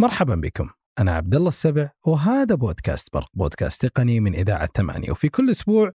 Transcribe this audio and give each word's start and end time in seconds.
مرحبا 0.00 0.34
بكم. 0.34 0.68
أنا 0.98 1.12
عبد 1.14 1.34
الله 1.34 1.48
السبع 1.48 1.90
وهذا 2.06 2.54
بودكاست 2.54 3.14
برق 3.14 3.28
بودكاست 3.34 3.86
تقني 3.86 4.20
من 4.20 4.34
إذاعة 4.34 4.68
ثمانية. 4.76 5.10
وفي 5.10 5.28
كل 5.28 5.50
أسبوع 5.50 5.92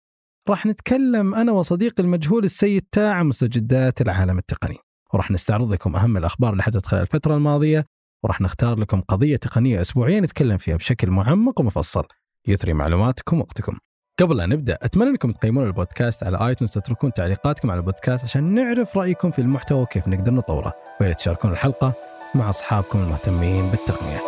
راح 0.48 0.66
نتكلم 0.66 1.34
أنا 1.34 1.52
وصديقي 1.52 2.02
المجهول 2.02 2.44
السيد 2.44 2.86
تاع 2.92 3.22
مستجدات 3.22 4.00
العالم 4.00 4.38
التقني. 4.38 4.76
وراح 5.14 5.30
نستعرض 5.30 5.72
لكم 5.72 5.96
أهم 5.96 6.16
الأخبار 6.16 6.52
اللي 6.52 6.62
حدثت 6.62 6.86
خلال 6.86 7.02
الفترة 7.02 7.36
الماضية 7.36 7.86
وراح 8.22 8.40
نختار 8.40 8.78
لكم 8.78 9.00
قضية 9.00 9.36
تقنية 9.36 9.80
أسبوعية 9.80 10.20
نتكلم 10.20 10.56
فيها 10.56 10.76
بشكل 10.76 11.10
معمق 11.10 11.60
ومفصل. 11.60 12.04
يثري 12.48 12.72
معلوماتكم 12.72 13.36
ووقتكم 13.36 13.78
قبل 14.20 14.36
لا 14.36 14.46
نبدأ 14.46 14.78
أتمنى 14.82 15.10
أنكم 15.10 15.32
تقيمون 15.32 15.66
البودكاست 15.66 16.24
على 16.24 16.48
آيتونز 16.48 16.70
تتركون 16.70 17.12
تعليقاتكم 17.12 17.70
على 17.70 17.78
البودكاست 17.80 18.24
عشان 18.24 18.54
نعرف 18.54 18.96
رأيكم 18.96 19.30
في 19.30 19.38
المحتوى 19.38 19.82
وكيف 19.82 20.08
نقدر 20.08 20.32
نطوره. 20.32 20.72
ويا 21.00 21.12
تشاركون 21.12 21.52
الحلقة 21.52 21.94
مع 22.34 22.50
أصحابكم 22.50 22.98
المهتمين 22.98 23.70
بالتقنية. 23.70 24.20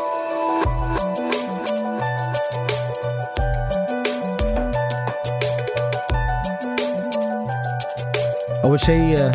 أول 8.64 8.80
شيء 8.80 9.30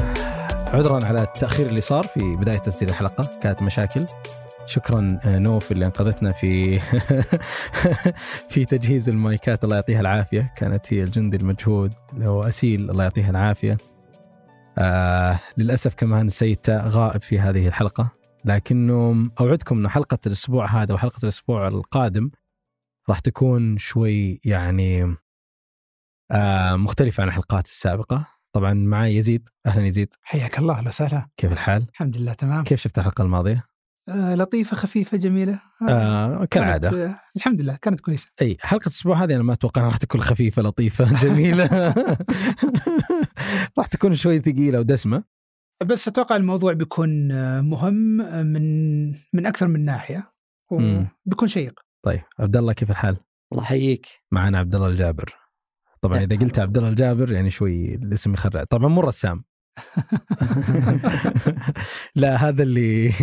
عذرا 0.68 1.06
على 1.06 1.24
التأخير 1.24 1.66
اللي 1.66 1.82
صار 1.82 2.04
في 2.04 2.36
بداية 2.36 2.58
تسجيل 2.58 2.90
الحلقة. 2.90 3.40
كانت 3.44 3.62
مشاكل. 3.62 4.06
شكرا 4.66 5.20
نوف 5.26 5.72
اللي 5.72 5.86
أنقذتنا 5.86 6.32
في 6.32 6.80
في 8.50 8.66
تجهيز 8.66 9.10
المايكات. 9.10 9.64
الله 9.64 9.76
يعطيها 9.76 10.00
العافية. 10.00 10.54
كانت 10.58 10.94
هي 10.94 11.04
الجندي 11.04 11.38
المجهود. 11.38 11.94
هو 12.22 12.42
أسيل 12.44 12.90
الله 12.90 13.04
يعطيها 13.04 13.30
العافية. 13.30 13.78
آه 14.78 15.40
للأسف 15.58 15.96
كمان 15.96 16.30
تاء 16.64 16.88
غائب 16.88 17.22
في 17.22 17.40
هذه 17.40 17.68
الحلقة. 17.68 18.21
لكنه 18.46 19.30
أوعدكم 19.40 19.78
إنه 19.78 19.90
حلقة 19.90 20.18
الأسبوع 20.28 20.82
هذا 20.82 20.94
وحلقة 20.94 21.20
الأسبوع 21.24 21.68
القادم 21.68 22.32
راح 23.10 23.20
تكون 23.20 23.78
شوي 23.78 24.42
يعني 24.44 25.16
آه 26.32 26.76
مختلفة 26.76 27.22
عن 27.22 27.28
الحلقات 27.28 27.66
السابقة. 27.66 28.28
طبعا 28.54 28.74
معي 28.74 29.16
يزيد. 29.16 29.50
أهلا 29.66 29.86
يزيد. 29.88 30.14
حياك 30.22 30.60
الله 30.60 30.74
أهلا 30.74 30.88
وسهلا. 30.88 31.28
كيف 31.38 31.52
الحال؟ 31.52 31.86
الحمد 31.90 32.18
لله 32.18 32.34
تمام. 32.34 32.64
كيف 32.64 32.82
شفت 32.82 33.00
الحلقة 33.00 33.22
الماضية؟ 33.22 33.66
آه 34.10 34.36
لطيفة 34.36 34.78
خفيفة 34.78 35.18
جميلة. 35.18 35.60
آه 35.90 36.46
كالعادة. 36.46 36.90
كانت 36.90 37.02
آه 37.02 37.20
الحمد 37.36 37.62
لله 37.62 37.78
كانت 37.82 38.00
كويسة. 38.00 38.32
أي 38.42 38.58
حلقة 38.60 38.84
الأسبوع 38.84 39.24
هذه 39.24 39.36
أنا 39.36 39.44
ما 39.44 39.54
أتوقع 39.54 39.82
راح 39.82 39.98
تكون 39.98 40.22
خفيفة 40.22 40.62
لطيفة 40.62 41.24
جميلة. 41.24 41.66
راح 43.78 43.88
تكون 43.88 44.16
شوي 44.16 44.40
ثقيلة 44.40 44.80
ودسمة. 44.80 45.24
بس 45.84 46.08
أتوقع 46.08 46.36
الموضوع 46.36 46.74
بيكون 46.74 47.32
آه، 47.32 47.62
مهم 47.62 48.22
آه، 48.22 48.44
من 48.44 49.08
من 49.10 49.46
أكثر 49.46 49.68
من 49.68 49.86
ناحية. 49.86 50.32
وبيكون 50.72 51.48
شيق. 51.48 51.80
طيب 52.06 52.22
عبد 52.40 52.58
الله 52.58 52.74
كيف 52.74 52.92
الحال؟ 52.92 53.18
الله 53.52 53.64
يحييك. 53.64 54.08
معنا 54.32 54.60
عبد 54.60 54.76
الله 54.76 54.88
الجابر. 54.88 55.36
طبعا 56.02 56.24
إذا 56.24 56.36
قلت 56.36 56.60
عبد 56.60 56.78
الله 56.78 56.90
الجابر 56.90 57.32
يعني 57.32 57.50
شوي 57.50 57.96
الاسم 57.96 58.34
يخرع. 58.34 58.64
طبعا 58.64 58.88
مو 58.88 59.02
رسام. 59.02 59.44
لا 62.16 62.36
هذا 62.36 62.64
اللي 62.64 63.14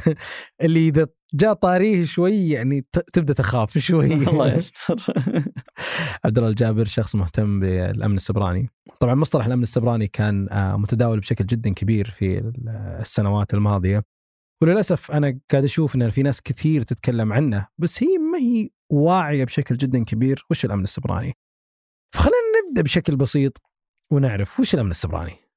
اللي 0.62 0.88
إذا 0.88 1.06
جاء 1.34 1.52
طاريه 1.52 2.04
شوي 2.04 2.48
يعني 2.48 2.86
تبدأ 3.12 3.32
تخاف 3.32 3.78
شوي. 3.78 4.14
الله 4.28 4.54
يستر. 4.54 4.96
عبد 6.24 6.38
الله 6.38 6.50
الجابر 6.50 6.84
شخص 6.84 7.14
مهتم 7.14 7.60
بالأمن 7.60 8.16
السبراني. 8.16 8.70
طبعا 9.00 9.14
مصطلح 9.14 9.46
الأمن 9.46 9.62
السبراني 9.62 10.08
كان 10.08 10.48
آه، 10.50 10.76
متداول 10.76 11.20
بشكل 11.20 11.46
جدا 11.46 11.74
كبير 11.74 12.10
في 12.10 12.38
ال- 12.38 12.68
السنوات 13.00 13.54
الماضية. 13.54 14.04
وللأسف 14.62 15.10
أنا 15.10 15.38
قاعد 15.50 15.64
أشوف 15.64 15.96
إن 15.96 16.10
في 16.10 16.22
ناس 16.22 16.42
كثير 16.42 16.82
تتكلم 16.82 17.32
عنه 17.32 17.68
بس 17.78 18.02
هي 18.02 18.18
ما 18.18 18.38
هي 18.38 18.70
واعية 18.92 19.44
بشكل 19.44 19.76
جدا 19.76 20.04
كبير. 20.04 20.44
وش 20.50 20.64
الأمن 20.64 20.84
السبراني؟ 20.84 21.34
فخلينا 22.14 22.36
نبدأ 22.68 22.82
بشكل 22.82 23.16
بسيط 23.16 23.62
ونعرف 24.12 24.60
وش 24.60 24.74
الأمن 24.74 24.90
السبراني. 24.90 25.47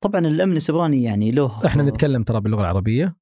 طبعا 0.00 0.26
الأمن 0.26 0.56
السبراني 0.56 1.02
يعني 1.02 1.30
له 1.30 1.66
إحنا 1.66 1.82
نتكلم 1.82 2.22
ترى 2.22 2.40
باللغة 2.40 2.60
العربية 2.60 3.16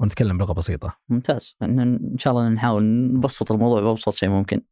ونتكلم 0.00 0.38
بلغة 0.38 0.52
بسيطة. 0.52 0.98
ممتاز. 1.08 1.56
إن 1.62 2.16
شاء 2.18 2.32
الله 2.32 2.48
نحاول 2.48 2.84
نبسط 3.14 3.52
الموضوع 3.52 3.80
بأبسط 3.80 4.14
شيء 4.14 4.28
ممكن. 4.28 4.62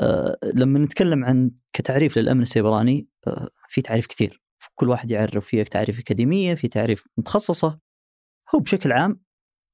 أه 0.00 0.38
لما 0.54 0.78
نتكلم 0.78 1.24
عن 1.24 1.50
كتعريف 1.72 2.18
للأمن 2.18 2.42
السيبراني 2.42 3.08
أه 3.26 3.48
في 3.68 3.82
تعريف 3.82 4.06
كثير. 4.06 4.42
كل 4.74 4.88
واحد 4.88 5.10
يعرف 5.10 5.46
فيه 5.46 5.62
تعريف 5.62 5.98
أكاديمية 5.98 6.54
في 6.54 6.68
تعريف 6.68 7.08
متخصصة. 7.18 7.78
هو 8.54 8.58
بشكل 8.58 8.92
عام 8.92 9.20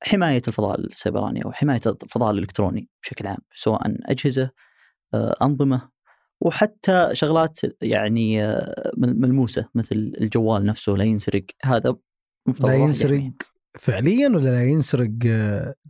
حماية 0.02 0.42
الفضاء 0.48 0.80
السيبراني 0.80 1.44
أو 1.44 1.52
حماية 1.52 1.80
الفضاء 1.86 2.30
الإلكتروني 2.30 2.88
بشكل 3.02 3.26
عام 3.26 3.38
سواء 3.54 3.82
أجهزة 3.86 4.50
أه 5.14 5.36
أنظمة 5.42 5.91
وحتى 6.44 7.10
شغلات 7.12 7.60
يعني 7.82 8.47
مل- 8.97 9.20
ملموسة 9.20 9.69
مثل 9.75 10.12
الجوال 10.20 10.66
نفسه 10.66 10.92
لا 10.92 11.04
ينسرق. 11.04 11.44
هذا 11.64 11.91
لا 11.91 11.97
واحد 12.60 12.78
ينسرق 12.78 13.14
يحميه. 13.14 13.32
فعليا 13.78 14.28
ولا 14.28 14.50
لا 14.50 14.64
ينسرق 14.64 15.10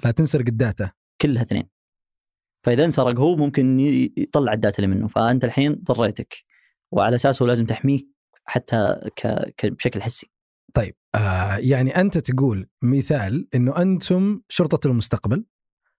لا 0.04 0.10
تنسرق 0.16 0.44
ال 0.48 0.55
data؟ 0.55 0.90
كلها 1.20 1.42
اثنين. 1.42 1.68
فإذا 2.66 2.84
انسرق 2.84 3.20
هو 3.20 3.36
ممكن 3.36 3.80
يطلع 4.16 4.52
ال 4.52 4.58
data 4.58 4.82
اللي 4.82 4.94
منه. 4.94 5.08
فأنت 5.08 5.44
الحين 5.44 5.74
ضريتك. 5.84 6.34
وعلى 6.92 7.16
أساسه 7.16 7.46
لازم 7.46 7.66
تحميه 7.66 8.00
حتى 8.44 9.00
ك... 9.16 9.26
ك... 9.56 9.66
بشكل 9.66 10.02
حسي. 10.02 10.30
طيب 10.74 10.94
آه 11.14 11.56
يعني 11.56 11.90
أنت 12.00 12.18
تقول 12.18 12.68
مثال 12.82 13.48
إنه 13.54 13.82
أنتم 13.82 14.40
شرطة 14.48 14.88
المستقبل. 14.88 15.44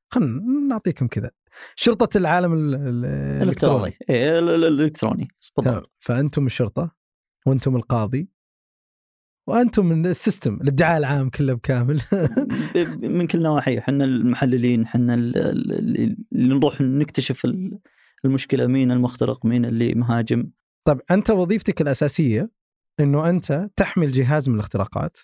خلينا 0.09 0.41
نعطيكم 0.69 1.07
كذا. 1.07 1.31
شرطة 1.75 2.17
العالم 2.17 2.53
ال- 2.53 2.75
ال- 2.75 3.05
الإلكتروني. 3.43 3.97
إيه، 4.09 4.39
ال- 4.39 4.49
ال- 4.49 4.63
الإلكتروني. 4.65 5.27
بالضبط. 5.57 5.91
فأنتم 5.99 6.45
الشرطة 6.45 6.95
وأنتم 7.45 7.75
القاضي 7.75 8.29
وأنتم 9.47 9.85
من 9.85 10.05
ال 10.05 10.12
system 10.12 10.53
الادعاء 10.53 10.97
العام 10.97 11.29
كله 11.29 11.53
بكامل. 11.53 12.01
من 13.01 13.27
كل 13.27 13.41
نواحي. 13.41 13.77
إحنا 13.77 14.05
المحللين 14.05 14.83
إحنا 14.83 15.13
ال- 15.13 15.37
ال- 15.37 15.71
اللي 16.33 16.55
نروح 16.55 16.81
نكتشف 16.81 17.45
ال- 17.45 17.79
المشكلة 18.25 18.67
مين 18.67 18.91
المخترق 18.91 19.45
مين 19.45 19.65
اللي 19.65 19.93
مهاجم. 19.93 20.49
طيب 20.85 21.01
أنت 21.11 21.29
وظيفتك 21.31 21.81
الأساسية 21.81 22.51
إنه 22.99 23.29
أنت 23.29 23.69
تحمي 23.75 24.05
الجهاز 24.05 24.49
من 24.49 24.55
الاختراقات. 24.55 25.17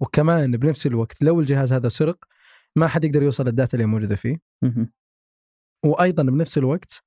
وكمان 0.00 0.50
بنفس 0.56 0.86
الوقت 0.86 1.22
لو 1.22 1.40
الجهاز 1.40 1.72
هذا 1.72 1.88
سرق 1.88 2.24
ما 2.76 2.86
حد 2.88 3.04
يقدر 3.04 3.22
يوصل 3.22 3.44
لل 3.44 3.54
data 3.54 3.74
اللي 3.74 3.86
موجودة 3.86 4.16
فيه. 4.16 4.38
وأيضا 5.84 6.22
بنفس 6.22 6.58
الوقت 6.58 7.02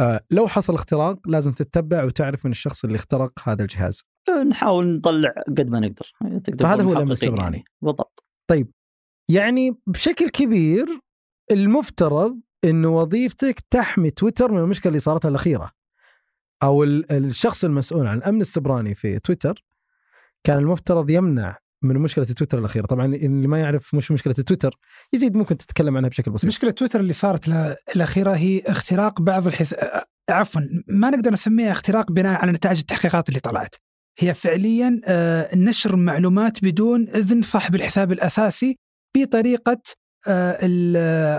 آه، 0.00 0.20
لو 0.30 0.48
حصل 0.48 0.74
اختراق 0.74 1.18
لازم 1.28 1.52
تتبع 1.52 2.04
وتعرف 2.04 2.44
من 2.44 2.50
الشخص 2.50 2.84
اللي 2.84 2.96
اخترق 2.96 3.32
هذا 3.44 3.62
الجهاز 3.62 4.02
نحاول 4.48 4.86
نطلع 4.96 5.30
قد 5.48 5.68
ما 5.68 5.80
نقدر 5.80 6.12
تقدر 6.44 6.64
فهذا 6.66 6.82
هو 6.82 6.92
الأمن 6.92 6.92
محققين 6.92 7.12
السبراني. 7.12 7.42
يعني. 7.56 7.64
بالضبط 7.82 8.24
يعني 9.28 9.76
بشكل 9.86 10.28
كبير 10.28 10.86
المفترض 11.50 12.40
انه 12.64 12.88
وظيفتك 12.96 13.60
تحمي 13.70 14.10
تويتر 14.10 14.52
من 14.52 14.58
المشكلة 14.58 14.88
اللي 14.90 15.00
صارتها 15.00 15.28
الأخيرة 15.28 15.70
أو 16.62 16.84
ال- 16.84 17.12
الشخص 17.12 17.64
المسؤول 17.64 18.06
عن 18.06 18.18
الأمن 18.18 18.40
السبراني 18.40 18.94
في 18.94 19.18
تويتر 19.18 19.64
كان 20.44 20.58
المفترض 20.58 21.10
يمنع 21.10 21.58
من 21.82 21.98
مشكلة 21.98 22.24
تويتر 22.24 22.58
الأخيرة. 22.58 22.86
طبعا 22.86 23.06
اللي 23.06 23.48
ما 23.48 23.60
يعرف 23.60 23.94
مش 23.94 24.10
مشكلة 24.10 24.32
تويتر 24.32 24.78
يزيد 25.12 25.36
ممكن 25.36 25.56
تتكلم 25.56 25.96
عنها 25.96 26.08
بشكل 26.08 26.30
بسيط. 26.30 26.46
مشكلة 26.48 26.70
تويتر 26.70 27.00
اللي 27.00 27.12
صارت 27.12 27.48
الأخيرة 27.96 28.32
هي 28.32 28.62
اختراق 28.66 29.20
بعض 29.20 29.46
الحس... 29.46 29.74
عفوا 30.30 30.60
ما 30.88 31.10
نقدر 31.10 31.32
نسميها 31.32 31.72
اختراق 31.72 32.12
بناء 32.12 32.40
على 32.40 32.52
نتائج 32.52 32.78
التحقيقات 32.78 33.28
اللي 33.28 33.40
طلعت. 33.40 33.74
هي 34.18 34.34
فعليا 34.34 35.00
نشر 35.54 35.96
معلومات 35.96 36.64
بدون 36.64 37.08
إذن 37.08 37.42
صاحب 37.42 37.74
الحساب 37.74 38.12
الأساسي 38.12 38.76
بطريقة 39.16 39.82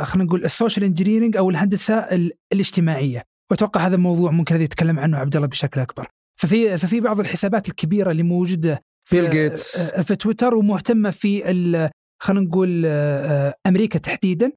خلينا 0.03 0.23
نقول 0.23 0.45
ال 0.45 0.51
social 0.51 0.85
engineering 0.85 1.37
أو 1.37 1.49
الهندسة 1.49 1.95
ال- 1.95 2.31
الاجتماعية. 2.53 3.23
وأتوقع 3.51 3.87
هذا 3.87 3.97
موضوع 3.97 4.31
ممكن 4.31 4.61
يتكلم 4.61 4.99
عنه 4.99 5.17
عبد 5.17 5.35
الله 5.35 5.47
بشكل 5.47 5.81
أكبر. 5.81 6.07
ففي 6.35 6.77
ففي 6.77 6.99
بعض 6.99 7.19
الحسابات 7.19 7.69
الكبيرة 7.69 8.11
اللي 8.11 8.23
موجودة 8.23 8.83
بيل 9.11 9.29
جيتس. 9.31 9.79
آه، 9.91 10.01
في 10.01 10.15
تويتر 10.15 10.55
ومهتمة 10.55 11.09
في 11.09 11.43
خلينا 12.21 12.41
نقول 12.45 12.83
آه، 12.85 13.53
أمريكا 13.67 13.99
تحديدا 13.99 14.51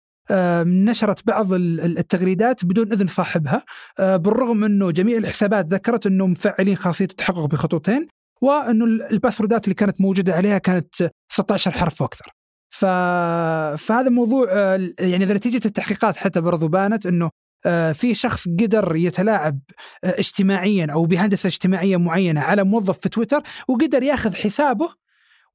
نشرت 0.63 1.27
بعض 1.27 1.53
ال- 1.53 1.81
ال- 1.81 1.99
التغريدات 1.99 2.65
بدون 2.65 2.93
إذن 2.93 3.07
صاحبها 3.07 3.65
آه، 3.99 4.17
بالرغم 4.17 4.65
أنه 4.65 4.91
جميع 4.91 5.17
الحسابات 5.17 5.67
ذكرت 5.67 6.07
أنهم 6.07 6.31
مفعلين 6.31 6.77
خاصية 6.77 7.05
التحقق 7.05 7.45
بخطوتين 7.45 8.07
وأنه 8.43 8.85
ال- 8.85 9.13
الباسوردات 9.13 9.65
اللي 9.65 9.75
كانت 9.75 10.01
موجودة 10.01 10.35
عليها 10.35 10.59
كانت 10.59 11.11
16 11.33 11.71
حرف 11.71 12.01
وأكثر. 12.01 12.33
ف... 12.75 12.85
فهذا 13.85 14.09
موضوع 14.09 14.53
يعني 15.01 15.25
نتيجة 15.27 15.67
التحقيقات 15.67 16.17
حتى 16.17 16.41
برضو 16.41 16.69
بانت 16.69 17.07
أنه 17.07 17.31
في 17.93 18.15
شخص 18.15 18.49
قدر 18.49 18.97
يتلاعب 18.97 19.59
آه، 20.05 20.15
اجتماعيا 20.19 20.87
أو 20.93 21.05
بهندسة 21.07 21.47
اجتماعية 21.47 21.97
معينة 21.97 22.41
على 22.41 22.65
موظف 22.65 22.99
في 22.99 23.09
تويتر 23.09 23.43
وقدر 23.69 24.03
ياخذ 24.03 24.35
حسابه 24.35 24.89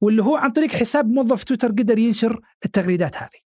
واللي 0.00 0.22
هو 0.22 0.36
عن 0.36 0.50
طريق 0.50 0.70
حساب 0.70 1.10
موظف 1.10 1.44
تويتر 1.44 1.68
قدر 1.68 1.98
ينشر 1.98 2.40
التغريدات 2.64 3.16
هذه. 3.16 3.42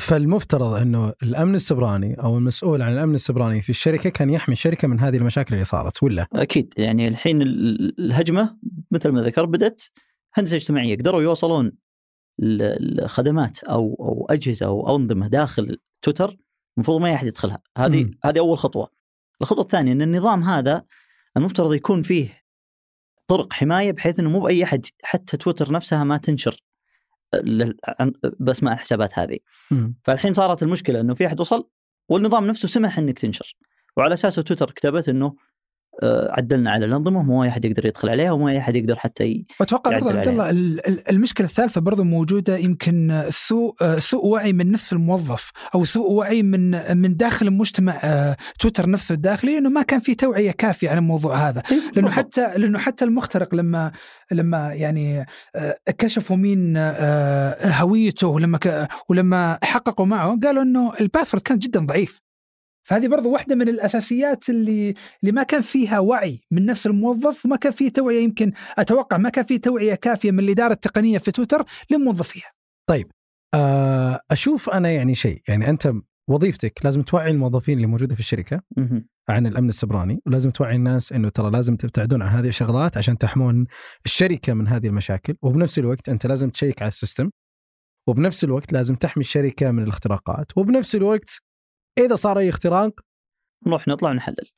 فالمفترض 0.00 0.74
إنه 0.74 1.12
الأمن 1.22 1.54
السبراني 1.54 2.14
أو 2.22 2.38
المسؤول 2.38 2.82
عن 2.82 2.92
الأمن 2.92 3.14
السبراني 3.14 3.60
في 3.60 3.70
الشركة 3.70 4.10
كان 4.10 4.30
يحمي 4.30 4.52
الشركة 4.52 4.88
من 4.88 5.00
هذه 5.00 5.16
المشاكل 5.16 5.54
اللي 5.54 5.64
صارت 5.64 6.02
ولا؟ 6.02 6.26
أكيد 6.32 6.74
يعني 6.76 7.08
الحين 7.08 7.42
ال- 7.42 8.00
الهجمة 8.00 8.56
مثل 8.90 9.08
ما 9.08 9.22
ذكر 9.22 9.46
بدت 9.46 9.90
هندسة 10.34 10.56
اجتماعية 10.56 10.96
قدروا 10.96 11.22
يوصلون 11.22 11.72
الخدمات 12.40 13.64
أو 13.64 13.96
أو 14.00 14.26
أجهزة 14.30 14.66
أو 14.66 14.96
أنظمة 14.96 15.28
داخل 15.28 15.78
تويتر 16.02 16.36
المفروض 16.76 17.00
ما 17.00 17.14
احد 17.14 17.26
يدخلها 17.26 17.58
هذه 17.78 18.04
مم. 18.04 18.18
هذه 18.24 18.38
أول 18.38 18.58
خطوة 18.58 18.90
الخطوة 19.42 19.64
الثانية 19.64 19.92
إن 19.92 20.02
النظام 20.02 20.42
هذا 20.42 20.84
المفترض 21.36 21.74
يكون 21.74 22.02
فيه 22.02 22.42
طرق 23.26 23.52
حماية 23.52 23.92
بحيث 23.92 24.18
إنه 24.20 24.30
مو 24.30 24.40
بأي 24.40 24.64
أحد 24.64 24.86
حتى 25.02 25.36
تويتر 25.36 25.72
نفسها 25.72 26.04
ما 26.04 26.16
تنشر 26.16 26.62
عن- 28.00 28.12
باسماء 28.40 28.74
الحسابات 28.74 29.18
هذه 29.18 29.38
مم. 29.70 29.94
فالحين 30.04 30.34
صارت 30.34 30.62
المشكلة 30.62 31.00
إنه 31.00 31.14
في 31.14 31.26
أحد 31.26 31.40
وصل 31.40 31.68
والنظام 32.08 32.46
نفسه 32.46 32.68
سمح 32.68 32.98
إنك 32.98 33.18
تنشر 33.18 33.56
وعلى 33.96 34.14
أساسه 34.14 34.42
تويتر 34.42 34.70
كتبت 34.70 35.08
إنه 35.08 35.34
عدلنا 36.30 36.70
على 36.70 36.84
الأنظمة 36.86 37.18
وما 37.18 37.44
أي 37.44 37.48
أحد 37.48 37.64
يقدر 37.64 37.86
يدخل 37.86 38.08
عليها 38.08 38.30
وما 38.32 38.50
أي 38.50 38.58
أحد 38.58 38.76
يقدر 38.76 38.96
حتى 38.96 39.24
ي... 39.24 39.46
يعدل 39.92 40.04
برضه 40.04 40.18
عبد 40.18 40.28
الله 40.28 40.50
ال- 40.50 40.86
ال- 40.88 41.10
المشكلة 41.10 41.46
الثالثة 41.46 41.80
برضه 41.80 42.04
موجودة 42.04 42.56
يمكن 42.56 43.22
سوء 43.30 43.74
سوء 43.98 44.26
وعي 44.26 44.52
من 44.52 44.70
نفس 44.70 44.92
الموظف 44.92 45.50
أو 45.74 45.84
سوء 45.84 46.10
وعي 46.12 46.42
من 46.42 46.96
من 46.96 47.16
داخل 47.16 47.46
المجتمع 47.46 47.96
آه، 48.04 48.36
تويتر 48.58 48.90
نفسه 48.90 49.12
الداخلي 49.14 49.58
إنه 49.58 49.68
ما 49.70 49.82
كان 49.82 50.00
في 50.00 50.14
توعية 50.14 50.50
كافية 50.50 50.90
عن 50.90 50.98
الموضوع 50.98 51.34
هذا. 51.48 51.62
لأنه 51.94 52.10
حتى 52.10 52.58
لأنه 52.58 52.78
حتى 52.78 53.04
المخترق 53.04 53.54
لما 53.54 53.92
لما 54.32 54.72
يعني 54.74 55.26
آه، 55.56 55.76
كشفوا 55.98 56.36
مين 56.36 56.74
آه، 56.76 57.56
هويته 57.70 58.26
ولما 58.26 58.58
ولما 59.10 59.58
حققوا 59.62 60.06
معه 60.06 60.38
قالوا 60.44 60.62
إنه 60.62 60.92
الباسورد 61.00 61.42
كان 61.42 61.58
جدا 61.58 61.86
ضعيف. 61.86 62.25
فهذه 62.86 63.08
برضو 63.08 63.30
واحدة 63.30 63.54
من 63.54 63.68
الأساسيات 63.68 64.48
اللي 64.48 64.94
اللي 65.22 65.32
ما 65.32 65.42
كان 65.42 65.60
فيها 65.60 65.98
وعي 65.98 66.40
من 66.50 66.66
نفس 66.66 66.86
الموظف 66.86 67.46
وما 67.46 67.56
كان 67.56 67.72
فيه 67.72 67.88
توعية 67.88 68.24
يمكن 68.24 68.52
أتوقع 68.78 69.16
ما 69.16 69.28
كان 69.28 69.44
فيه 69.44 69.60
توعية 69.60 69.94
كافية 69.94 70.30
من 70.30 70.40
الإدارة 70.40 70.72
التقنية 70.72 71.18
في 71.18 71.30
تويتر 71.30 71.64
لموظفيها 71.90 72.52
آه، 73.54 74.20
أشوف 74.30 74.70
أنا 74.70 74.90
يعني 74.90 75.14
شيء 75.14 75.42
يعني 75.48 75.68
أنت 75.68 75.92
وظيفتك 76.28 76.80
لازم 76.84 77.02
توعي 77.02 77.30
الموظفين 77.30 77.76
اللي 77.76 77.86
موجودة 77.86 78.14
في 78.14 78.20
الشركة 78.20 78.62
مهم. 78.76 79.08
عن 79.28 79.46
الأمن 79.46 79.68
السبراني 79.68 80.22
ولازم 80.26 80.50
توعي 80.50 80.76
الناس 80.76 81.12
إنه 81.12 81.28
ترى 81.28 81.50
لازم 81.50 81.76
تبتعدون 81.76 82.22
عن 82.22 82.28
هذه 82.28 82.48
الشغلات 82.48 82.96
عشان 82.96 83.18
تحمون 83.18 83.66
الشركة 84.04 84.54
من 84.54 84.68
هذه 84.68 84.86
المشاكل 84.86 85.34
وبنفس 85.42 85.78
الوقت 85.78 86.08
أنت 86.08 86.26
لازم 86.26 86.50
تشيك 86.50 86.82
على 86.82 86.88
ال 86.88 86.94
system 86.94 87.30
وبنفس 88.08 88.44
الوقت 88.44 88.72
لازم 88.72 88.94
تحمي 88.94 89.20
الشركة 89.20 89.70
من 89.70 89.82
الاختراقات 89.82 90.58
وبنفس 90.58 90.94
الوقت 90.94 91.40
إذا 91.98 92.14
صار 92.16 92.38
أي 92.38 92.48
اختراق؟ 92.48 93.00
نروح 93.66 93.88
نطلع 93.88 94.12
نحلل. 94.12 94.50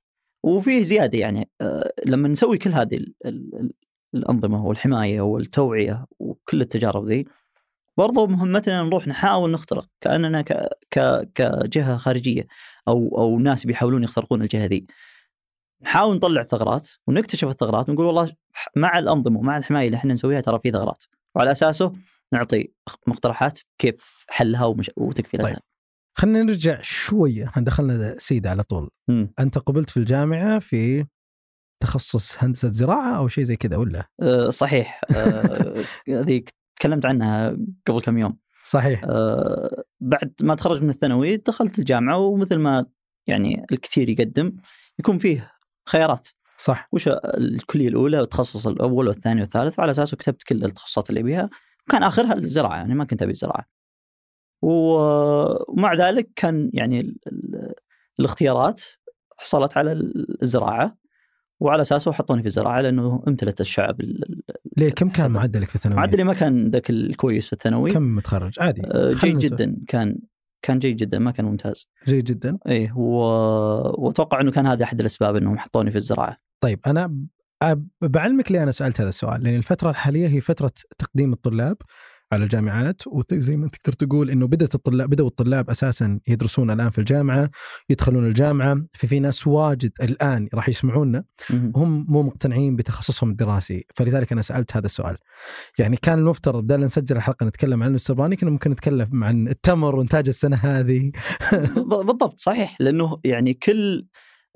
وفيه 0.45 0.83
زيادة 0.83 1.19
يعني 1.19 1.51
آه، 1.61 1.93
لما 2.07 2.29
نسوي 2.29 2.59
كل 2.59 2.71
هذه 2.71 2.97
ال- 2.97 3.15
ال- 3.27 3.55
ال- 3.55 3.73
الأنظمة 4.15 4.67
والحماية 4.67 5.21
والتوعية 5.21 6.07
وكل 6.19 6.61
التجارب 6.61 7.09
ذي 7.09 7.27
برضو 7.97 8.27
مهمتنا 8.27 8.83
نروح 8.83 9.09
نحاول 9.09 9.51
نخترق. 9.51 9.89
كأننا 10.01 10.43
ك 10.43 10.69
ك 10.91 11.29
كجهة 11.35 11.97
خارجية 11.97 12.47
أو 12.89 13.19
أو 13.19 13.39
ناس 13.39 13.67
بيحاولون 13.67 14.03
يخترقون 14.05 14.43
الجهة 14.43 14.67
ذي. 14.67 14.87
نحاول 15.83 16.17
نطلع 16.17 16.43
ثغرات 16.43 16.89
ونكتشف 17.07 17.49
الثغرات 17.49 17.89
ونقول 17.89 18.07
والله 18.07 18.33
مع 18.77 18.99
الأنظمة 18.99 19.39
ومع 19.39 19.57
الحماية 19.57 19.87
اللي 19.87 19.97
إحنا 19.97 20.13
نسويها 20.15 20.41
ترى 20.41 20.59
في 20.63 20.71
ثغرات. 20.71 21.05
وعلى 21.35 21.53
أساسه 21.53 21.93
نعطي 22.33 22.73
مقترحات 23.07 23.61
كيف 23.79 24.25
حلها 24.29 24.65
ومش... 24.65 24.91
وتكفيلتها. 24.97 25.49
طيب. 25.55 25.59
خلينا 26.19 26.43
نرجع 26.43 26.81
شوية 26.83 27.45
إحنا 27.49 27.65
دخلنا 27.65 28.15
سيده 28.19 28.51
على 28.51 28.63
طول. 28.63 28.91
مم. 29.09 29.33
أنت 29.39 29.59
قبلت 29.59 29.91
في 29.91 29.97
الجامعة 29.97 30.59
في 30.59 31.07
تخصص 31.83 32.37
هندسة 32.39 32.69
زراعة 32.69 33.17
أو 33.17 33.29
شيء 33.29 33.45
زي 33.45 33.57
كذا 33.57 33.77
ولا؟ 33.77 34.09
أه، 34.23 34.51
صحيح. 34.51 35.01
أه، 35.17 35.85
هذه 36.09 36.43
تكلمت 36.77 37.07
عنها 37.07 37.57
قبل 37.87 38.01
كم 38.01 38.19
يوم. 38.19 38.39
صحيح. 38.65 39.05
أه، 39.05 39.85
بعد 40.01 40.33
ما 40.41 40.55
تخرج 40.55 40.83
من 40.83 40.91
الثانوي 40.91 41.37
دخلت 41.37 41.79
الجامعة 41.79 42.19
ومثل 42.19 42.57
ما 42.57 42.87
يعني 43.27 43.67
الكثير 43.73 44.09
يقدم 44.09 44.57
يكون 44.99 45.19
فيه 45.19 45.53
خيارات. 45.89 46.29
صح. 46.57 46.89
وش 46.93 47.09
الكلية 47.09 47.89
الأولى 47.89 48.21
والتخصص 48.21 48.67
الأول 48.67 49.09
والثاني 49.09 49.41
والثالث؟ 49.41 49.79
وعلى 49.79 49.91
اساسه 49.91 50.17
كتبت 50.17 50.43
كل 50.43 50.65
التخصصات 50.65 51.11
اللي 51.11 51.23
بيها. 51.23 51.51
وكان 51.89 52.03
آخرها 52.03 52.35
الزراعة 52.35 52.77
يعني 52.77 52.95
ما 52.95 53.05
كنت 53.05 53.23
أبي 53.23 53.33
الزراعه 53.33 53.78
ومع 54.63 55.95
ذلك 55.95 56.29
كان 56.37 56.71
يعني 56.75 57.01
ال- 57.01 57.17
ال- 57.27 57.73
الاختيارات 58.21 58.83
حصلت 59.37 59.77
على 59.77 59.93
الزراعة 60.43 60.97
وعلى 61.61 61.81
أساسه 61.83 62.13
حطوني 62.13 62.43
في 62.43 62.49
الزراعة 62.49 62.81
لأنه 62.81 63.23
امتلت 63.29 63.61
الشعب 63.61 64.01
ال- 64.01 64.31
ال- 64.31 64.43
ليه؟ 64.77 64.91
كم 64.91 65.09
كان 65.09 65.31
معدلك 65.31 65.69
في 65.69 65.75
الثانوية؟ 65.75 65.99
معدلي 65.99 66.25
ما 66.25 66.35
كان 66.35 66.71
ذاك 66.71 66.91
الكويس 66.91 67.47
في 67.47 67.53
الثانوي. 67.53 67.91
كم 67.91 68.17
متخرج؟ 68.17 68.61
عادي 68.61 68.83
آه، 68.87 69.13
جيد. 69.13 69.39
جدا 69.39 69.77
كان 69.89 70.19
كان 70.63 70.79
جيد 70.79 70.97
جدا 70.97 71.19
ما 71.19 71.31
كان 71.31 71.47
ممتاز. 71.47 71.89
جيد 72.09 72.25
جدا. 72.25 72.59
إيه 72.67 72.93
و... 72.97 73.11
وأتوقع 74.05 74.41
إنه 74.41 74.51
كان 74.51 74.67
هذا 74.67 74.85
أحد 74.85 75.01
الأسباب 75.01 75.37
إنهم 75.37 75.59
حطوني 75.59 75.91
في 75.91 75.97
الزراعة. 75.97 76.37
طيب 76.61 76.81
أنا 76.87 77.15
بعلمك 78.03 78.53
ليه 78.53 78.63
أنا 78.63 78.71
سألت 78.73 79.01
هذا 79.01 79.09
السؤال؟ 79.09 79.43
لأن 79.45 79.55
الفترة 79.57 79.91
الحالية 79.91 80.29
هي 80.29 80.41
فترة 80.41 80.73
تقديم 80.99 81.33
الطلاب 81.33 81.77
على 82.33 82.45
الجامعات 82.45 83.03
وزي 83.07 83.57
ما 83.57 83.69
تقدر 83.69 83.93
تقول 83.93 84.31
إنه 84.31 84.47
بدأت 84.47 84.75
الطلاب 84.75 85.11
بدأوا 85.11 85.29
الطلاب 85.29 85.71
أساسا 85.71 86.21
يدرسون 86.29 86.71
الآن 86.71 86.91
في 86.91 86.99
الجامعة 86.99 87.51
يدخلون 87.91 88.27
الجامعة 88.27 88.83
في 88.93 89.07
في 89.07 89.21
ناس 89.21 89.47
واجد 89.47 89.93
الآن 90.03 90.49
راح 90.55 90.69
يسمعونا. 90.69 91.25
هم 91.51 92.07
مو 92.09 92.23
مقتنعين 92.23 92.77
بتخصصهم 92.77 93.31
الدراسي. 93.31 93.87
فلذلك 93.97 94.33
أنا 94.33 94.43
سألت 94.43 94.77
هذا 94.77 94.87
السؤال. 94.87 95.17
يعني 95.79 95.97
كان 95.97 96.19
المفترض 96.19 96.65
بدل 96.65 96.81
نسجل 96.81 97.17
الحلقة 97.17 97.47
نتكلم 97.47 97.83
عن 97.83 97.95
السبراني 97.95 98.37
كنا 98.37 98.51
ممكن 98.51 98.71
نتكلم 98.71 99.25
عن 99.25 99.49
التمر 99.49 99.97
وإنتاج 99.97 100.29
السنة 100.29 100.57
هذه. 100.57 101.13
بالضبط 101.91 102.41
صحيح. 102.41 102.77
لأنه 102.81 103.21
يعني 103.25 103.55
كل 103.55 104.07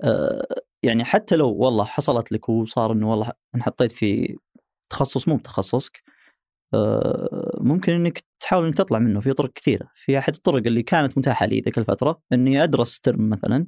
آه، 0.03 0.63
يعني 0.83 1.05
حتى 1.05 1.35
لو 1.35 1.49
والله 1.53 1.85
حصلت 1.85 2.31
لك 2.31 2.49
وصار 2.49 2.91
إنه 2.91 3.11
والله 3.11 3.31
انحطيت 3.55 3.91
في 3.91 4.37
تخصص 4.89 5.27
مو 5.27 5.35
بتخصصك 5.37 6.03
آه، 6.73 7.52
ممكن 7.63 7.93
إنك 7.93 8.23
تحاول 8.39 8.65
إنك 8.65 8.75
تطلع 8.75 8.99
منه 8.99 9.19
في 9.19 9.33
طرق 9.33 9.53
كثيرة. 9.55 9.87
في 10.05 10.17
أحد 10.17 10.33
الطرق 10.33 10.63
اللي 10.65 10.83
كانت 10.83 11.17
متاحة 11.17 11.45
لي 11.45 11.61
ذيك 11.61 11.77
الفترة 11.77 12.19
إني 12.33 12.63
أدرس 12.63 12.99
ترم 12.99 13.29
مثلا 13.29 13.67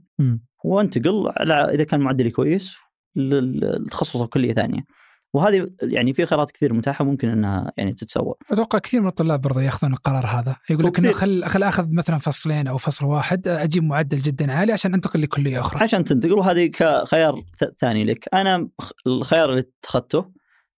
وأنتقل 0.64 1.34
على 1.38 1.54
إذا 1.54 1.84
كان 1.84 2.00
معدلي 2.00 2.30
كويس 2.32 2.76
لل- 3.16 3.60
للتخصص 3.60 4.22
أو 4.22 4.28
كلية 4.28 4.54
ثانية. 4.54 4.86
وهذه 5.34 5.70
يعني 5.82 6.14
في 6.14 6.26
خيارات 6.26 6.52
كثير 6.52 6.74
متاحة 6.74 7.06
ممكن 7.06 7.30
إنها 7.30 7.72
يعني 7.78 7.94
تتسوى. 7.94 8.34
أتوقع 8.52 8.80
كثير 8.80 9.02
من 9.02 9.08
الطلاب 9.08 9.42
برضه 9.42 9.62
ياخذون 9.62 9.94
القرار 9.94 10.26
هذا. 10.26 10.56
يقول 10.70 10.86
لك 10.86 11.00
إنه. 11.00 11.12
خل 11.12 11.46
خل 11.46 11.64
أخذ 11.64 11.88
مثلا 11.92 12.18
فصلين 12.18 12.68
أو 12.68 12.78
فصل 12.78 13.06
واحد 13.06 13.48
أجيب 13.48 13.84
معدل 13.84 14.18
جدا 14.18 14.52
عالي 14.52 14.74
عشان 14.74 14.94
أنتقل 14.94 15.22
لكلية 15.22 15.60
أخرى. 15.60 15.84
عشان 15.84 16.04
تنتقل 16.04 16.34
وهذه 16.34 16.66
كخيار 16.66 17.44
ثاني 17.80 18.06
لك. 18.06 18.30
أنا 18.34 18.70
الخيار 19.08 19.50
اللي 19.50 19.64
اتخذته 19.82 20.26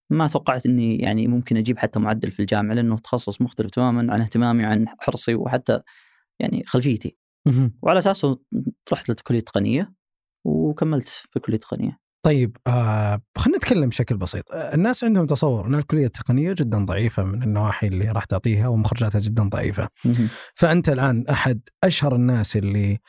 ما 0.09 0.27
توقعت 0.27 0.65
إني 0.65 0.97
يعني 0.97 1.27
ممكن 1.27 1.57
أجيب 1.57 1.77
حتى 1.77 1.99
معدل 1.99 2.31
في 2.31 2.39
الجامعة 2.39 2.75
لأنه 2.75 2.97
تخصص 2.97 3.41
مختلف 3.41 3.71
تماما 3.71 4.13
عن 4.13 4.21
اهتمامي 4.21 4.65
عن 4.65 4.85
حرصي 4.99 5.35
وحتى 5.35 5.79
يعني 6.39 6.63
خلفيتي. 6.65 7.17
وعلى 7.81 7.99
أساسه 7.99 8.39
رحت 8.91 9.09
لكلية 9.09 9.39
تقنية 9.39 9.93
وكملت 10.45 11.07
في 11.07 11.39
كلية 11.39 11.57
تقنية. 11.57 11.99
طيب 12.25 12.57
آه 12.67 13.21
خلينا 13.37 13.57
نتكلم 13.57 13.89
بشكل 13.89 14.17
بسيط. 14.17 14.51
آه، 14.51 14.75
الناس 14.75 15.03
عندهم 15.03 15.25
تصور 15.25 15.67
إن 15.67 15.75
الكلية 15.75 16.05
التقنية 16.05 16.55
جدا 16.57 16.85
ضعيفة 16.85 17.23
من 17.23 17.43
النواحي 17.43 17.87
اللي 17.87 18.11
راح 18.11 18.25
تعطيها 18.25 18.67
ومخرجاتها 18.67 19.19
جدا 19.19 19.43
ضعيفة. 19.43 19.87
فأنت 20.55 20.89
الآن 20.89 21.25
أحد 21.29 21.61
أشهر 21.83 22.15
الناس 22.15 22.57
اللي 22.57 22.99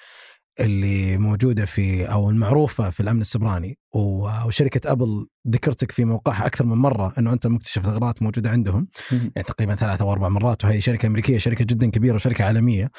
اللي 0.61 1.19
موجودة 1.19 1.65
في 1.65 2.12
أو 2.12 2.31
المعروفة 2.31 2.91
في 2.91 3.00
الأمن 3.00 3.21
السبراني 3.21 3.79
وشركة 3.95 4.93
أبل 4.93 5.27
ذكرتك 5.49 5.93
في 5.93 6.05
موقعها 6.05 6.47
أكثر 6.47 6.65
من 6.65 6.77
مرة 6.77 7.15
إنه 7.19 7.33
أنت 7.33 7.47
مكتشف 7.47 7.83
ثغرات 7.83 8.23
موجودة 8.23 8.50
عندهم. 8.50 8.88
يعني 9.11 9.47
تقريبا 9.47 9.75
ثلاثة 9.75 10.05
أو 10.05 10.12
أربع 10.12 10.29
مرات 10.29 10.65
وهي 10.65 10.81
شركة 10.81 11.07
أمريكية 11.07 11.38
شركة 11.38 11.65
جدا 11.65 11.91
كبيرة 11.91 12.15
وشركة 12.15 12.45
عالمية. 12.45 12.91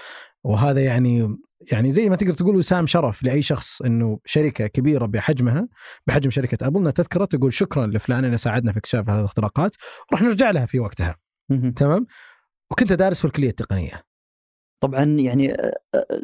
وهذا 0.43 0.83
يعني 0.83 1.37
يعني 1.71 1.91
زي 1.91 2.09
ما 2.09 2.15
تقدر 2.15 2.33
تقول 2.33 2.55
وسام 2.55 2.87
شرف 2.87 3.23
لأي 3.23 3.41
شخص 3.41 3.81
إنه 3.81 4.19
شركة 4.25 4.67
كبيرة 4.67 5.05
بحجمها 5.05 5.67
بحجم 6.07 6.29
شركة 6.29 6.67
أبل 6.67 6.79
إنها 6.79 6.91
تذكرة 6.91 7.25
تقول 7.25 7.53
شكرا 7.53 7.87
لفلان 7.87 8.25
اللي 8.25 8.37
ساعدنا 8.37 8.71
في 8.71 8.77
اكتشاف 8.77 9.09
هذه 9.09 9.19
الاختراقات 9.19 9.75
وراح 10.11 10.21
نرجع 10.21 10.51
لها 10.51 10.65
في 10.65 10.79
وقتها. 10.79 11.15
تمام؟ 11.75 12.05
وكنت 12.71 12.93
دارس 12.93 13.19
في 13.19 13.25
الكليه 13.25 13.49
التقنيه 13.49 14.03
طبعا 14.83 15.03
يعني 15.03 15.53
آه، 15.53 15.73
آه، 15.95 16.21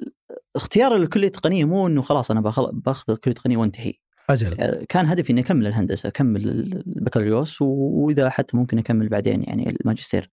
اختيار 0.55 0.95
الكلية 0.95 1.27
التقنية 1.27 1.65
مو 1.65 1.87
إنه 1.87 2.01
خلاص 2.01 2.31
أنا 2.31 2.41
باخذ 2.41 2.71
باخذ 2.71 3.13
الكلية 3.13 3.35
التقنية 3.35 3.57
وانتهي. 3.57 3.93
أجل. 4.29 4.85
كان 4.89 5.05
هدفي 5.05 5.31
إني 5.31 5.41
أكمل 5.41 5.67
الهندسة 5.67 6.09
أكمل 6.09 6.47
البكالوريوس 6.87 7.61
وإذا 7.61 8.29
حتى 8.29 8.57
ممكن 8.57 8.77
أكمل 8.77 9.09
بعدين 9.09 9.43
يعني 9.43 9.69
الماجستير. 9.69 10.31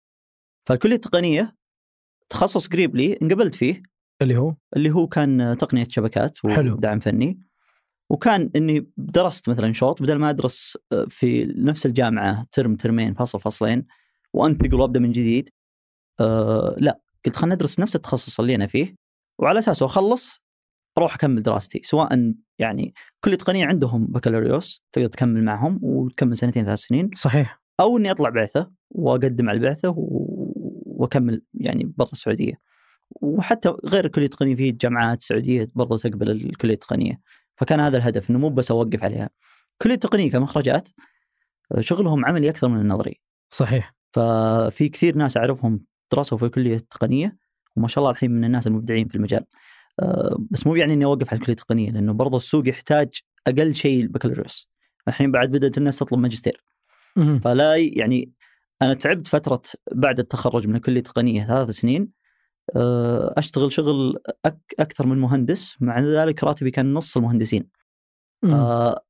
فالكلية 0.65 0.95
التقنية 0.95 1.55
تخصص 2.29 2.67
قريب 2.67 2.95
لي 2.95 3.17
انقبلت 3.21 3.55
فيه. 3.55 3.83
اللي 4.21 4.37
هو؟ 4.37 4.55
اللي 4.75 4.91
هو 4.91 5.07
كان 5.07 5.57
تقنية 5.59 5.87
شبكات. 5.89 6.45
ودعم 6.45 6.99
فني. 6.99 7.41
وكان 8.09 8.51
إني 8.55 8.91
درست 8.97 9.49
مثلا 9.49 9.73
شوط 9.73 10.01
بدل 10.01 10.15
ما 10.15 10.29
أدرس 10.29 10.77
آه، 10.91 11.05
في 11.09 11.53
نفس 11.57 11.85
الجامعة 11.85 12.43
ترم 12.51 12.75
ترمين 12.75 13.13
فصل 13.13 13.41
فصلين 13.41 13.85
وأنتقل 14.33 14.81
وأبدأ 14.81 14.99
من 14.99 15.11
جديد 15.11 15.49
أه 16.19 16.75
لا 16.79 17.01
قلت 17.25 17.35
خلينا 17.35 17.55
ندرس 17.55 17.79
نفس 17.79 17.95
التخصص 17.95 18.39
اللي 18.39 18.55
أنا 18.55 18.67
فيه. 18.67 18.95
وعلى 19.41 19.59
أساسه 19.59 19.85
أخلص 19.85 20.41
أروح 20.97 21.15
أكمل 21.15 21.43
دراستي 21.43 21.81
سواء 21.83 22.33
يعني 22.59 22.93
كل 23.23 23.37
تقنية 23.37 23.65
عندهم 23.65 24.05
بكالوريوس 24.05 24.83
تقدر 24.91 25.07
تكمل 25.07 25.43
معهم 25.43 25.79
وتكمل 25.83 26.37
سنتين 26.37 26.65
ثلاث 26.65 26.79
سنين. 26.79 27.09
صحيح. 27.15 27.61
أو 27.79 27.97
إني 27.97 28.11
أطلع 28.11 28.29
بعثة 28.29 28.71
وأقدم 28.89 29.49
على 29.49 29.57
البعثة 29.57 29.89
و- 29.89 30.53
وأكمل 30.85 31.41
يعني 31.53 31.93
برا 31.97 32.09
السعودية. 32.11 32.53
وحتى 33.21 33.73
غير 33.85 34.05
الكليه 34.05 34.25
التقنيه 34.25 34.55
في 34.55 34.71
جامعات 34.71 35.23
سعودية 35.23 35.67
برضو 35.75 35.97
تقبل 35.97 36.31
الكلية 36.31 36.73
التقنية. 36.73 37.21
فكان 37.55 37.79
هذا 37.79 37.97
الهدف 37.97 38.29
إنه 38.29 38.39
مو 38.39 38.49
بس 38.49 38.71
أوقف 38.71 39.03
عليها. 39.03 39.29
كلية 39.81 39.93
التقنيه 39.93 40.31
كمخرجات 40.31 40.89
شغلهم 41.79 42.25
عملي 42.25 42.49
أكثر 42.49 42.67
من 42.67 42.79
النظري. 42.81 43.21
صحيح. 43.51 43.95
ففي 44.11 44.89
كثير 44.89 45.15
ناس 45.17 45.37
أعرفهم 45.37 45.85
درسوا 46.11 46.37
في 46.37 46.45
الكليه 46.45 46.75
التقنيه 46.75 47.37
وما 47.77 47.87
شاء 47.87 47.99
الله 48.01 48.11
الحين 48.11 48.31
من 48.31 48.43
الناس 48.43 48.67
المبدعين 48.67 49.07
في 49.07 49.15
المجال. 49.15 49.45
أه، 49.99 50.37
بس 50.51 50.67
مو 50.67 50.75
يعني 50.75 50.93
إني 50.93 51.05
أوقف 51.05 51.29
على 51.29 51.39
الكلية 51.39 51.53
التقنية 51.53 51.91
لأنه 51.91 52.13
برضو 52.13 52.37
السوق 52.37 52.67
يحتاج 52.69 53.09
أقل 53.47 53.75
شيء 53.75 54.01
البكالوريوس 54.01 54.71
الحين 55.07 55.31
بعد 55.31 55.51
بدأت 55.51 55.77
الناس 55.77 55.97
تطلب 55.99 56.19
ماجستير. 56.19 56.63
فلا 57.39 57.75
يعني 57.75 58.31
أنا 58.81 58.93
تعبت 58.93 59.27
فترة 59.27 59.61
بعد 59.91 60.19
التخرج 60.19 60.67
من 60.67 60.75
الكلية 60.75 60.97
التقنية 60.99 61.47
ثلاث 61.47 61.69
سنين. 61.69 62.11
أه، 62.75 63.33
أشتغل 63.37 63.71
شغل 63.71 64.19
أك 64.45 64.59
أكثر 64.79 65.07
من 65.07 65.17
مهندس 65.17 65.77
مع 65.81 65.99
ذلك 65.99 66.43
راتبي 66.43 66.71
كان 66.71 66.93
نص 66.93 67.17
المهندسين. 67.17 67.69
أه، 68.43 69.03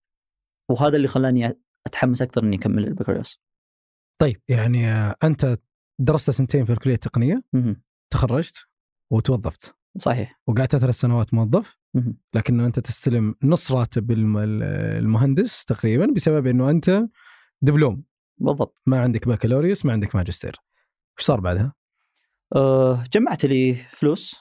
وهذا 0.70 0.98
اللي 0.98 1.08
خلاني 1.08 1.58
أتحمس 1.88 2.22
أكثر 2.22 2.44
إني 2.44 2.56
أكمل 2.56 2.88
البكالوريوس. 2.88 3.42
طيب 4.22 4.42
يعني 4.50 4.92
آه، 4.92 5.16
أنت 5.24 5.58
درست 6.00 6.30
سنتين 6.30 6.66
في 6.66 6.72
الكلية 6.72 6.94
التقنية. 6.94 7.42
مهم. 7.54 7.82
تخرجت 8.12 8.68
وتوظفت. 9.10 9.76
صحيح. 9.98 10.40
وقعدت 10.48 10.76
ثلاث 10.76 10.96
سنوات 10.96 11.34
موظف. 11.34 11.78
لكنه 12.34 12.66
أنت 12.66 12.80
تستلم 12.80 13.36
نص 13.44 13.72
راتب 13.72 14.12
الم- 14.12 14.38
المهندس 14.98 15.66
تقريبا 15.66 16.06
بسبب 16.16 16.48
إنه 16.48 16.70
أنت 16.70 17.04
دبلوم. 17.62 18.04
بالضبط. 18.38 18.78
ما 18.86 19.02
عندك 19.02 19.28
بكالوريوس 19.28 19.86
ما 19.86 19.94
عندك 19.94 20.16
ماجستير. 20.16 20.56
وش 21.18 21.26
صار 21.26 21.40
بعدها؟ 21.40 21.74
أه، 22.56 23.04
جمعت 23.14 23.46
لي 23.46 23.76
فلوس 23.76 24.36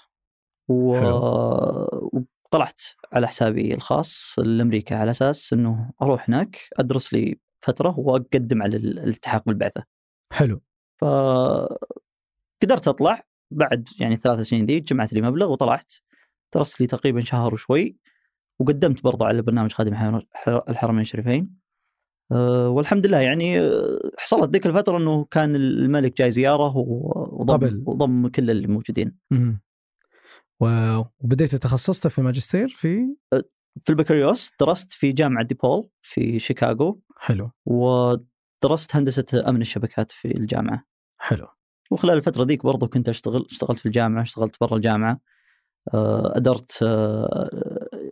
و... 0.68 0.96
حلو. 0.96 2.20
وطلعت 2.46 2.80
على 3.12 3.28
حسابي 3.28 3.74
الخاص 3.74 4.38
لامريكا 4.38 4.96
على 4.96 5.10
أساس 5.10 5.52
إنه 5.52 5.92
أروح 6.02 6.28
هناك 6.28 6.68
أدرس 6.78 7.12
لي 7.12 7.40
فترة 7.60 7.98
وأقدم 7.98 8.62
على 8.62 8.76
ال- 8.76 8.98
الالتحاق 8.98 9.44
بالبعثه 9.46 9.84
حلو. 10.32 10.60
ف 11.00 11.04
قدرت 12.62 12.88
أطلع 12.88 13.24
بعد 13.50 13.88
يعني 14.00 14.16
ثلاث 14.16 14.46
سنين 14.46 14.66
ذي 14.66 14.80
جمعت 14.80 15.12
لي 15.12 15.22
مبلغ 15.22 15.52
وطلعت. 15.52 15.92
درست 16.54 16.80
لي 16.80 16.86
تقريبا 16.86 17.20
شهر 17.20 17.54
وشوي 17.54 17.96
وقدمت 18.60 19.04
برضه 19.04 19.26
على 19.26 19.42
برنامج 19.42 19.72
خادم 19.72 19.94
حر- 19.94 20.26
حر- 20.32 20.64
الحرمين 20.68 21.00
الشريفين. 21.00 21.60
أه، 22.32 22.68
والحمد 22.68 23.06
لله 23.06 23.18
يعني 23.18 23.60
أه، 23.60 24.10
حصلت 24.18 24.50
ذيك 24.50 24.66
الفترة 24.66 24.98
إنه 24.98 25.24
كان 25.24 25.56
الملك 25.56 26.16
جاي 26.18 26.30
زيارة 26.30 26.76
و- 26.76 27.44
قبل. 27.48 27.66
وضم 27.86 27.88
وضم 27.88 28.28
كل 28.28 28.50
اللي 28.50 28.66
موجودين. 28.66 29.18
وبديت 30.60 31.54
تخصصت 31.54 32.06
في 32.06 32.22
ماجستير 32.22 32.68
في؟ 32.68 33.16
في 33.82 33.90
البكالوريوس. 33.90 34.52
درست 34.60 34.92
في 34.92 35.12
جامعة 35.12 35.44
ديبول 35.44 35.88
في 36.02 36.38
شيكاغو. 36.38 37.00
حلو. 37.16 37.50
ودرست 37.64 38.96
هندسة 38.96 39.48
أمن 39.48 39.60
الشبكات 39.60 40.12
في 40.12 40.28
الجامعة. 40.28 40.84
حلو. 41.18 41.46
وخلال 41.90 42.16
الفترة 42.16 42.44
ذيك 42.44 42.62
برضو 42.62 42.88
كنت 42.88 43.08
أشتغل 43.08 43.46
اشتغلت 43.50 43.78
في 43.78 43.86
الجامعة 43.86 44.22
اشتغلت 44.22 44.56
برا 44.60 44.76
الجامعة. 44.76 45.20
آه، 45.94 46.36
أدرت 46.36 46.78
آه، 46.82 47.48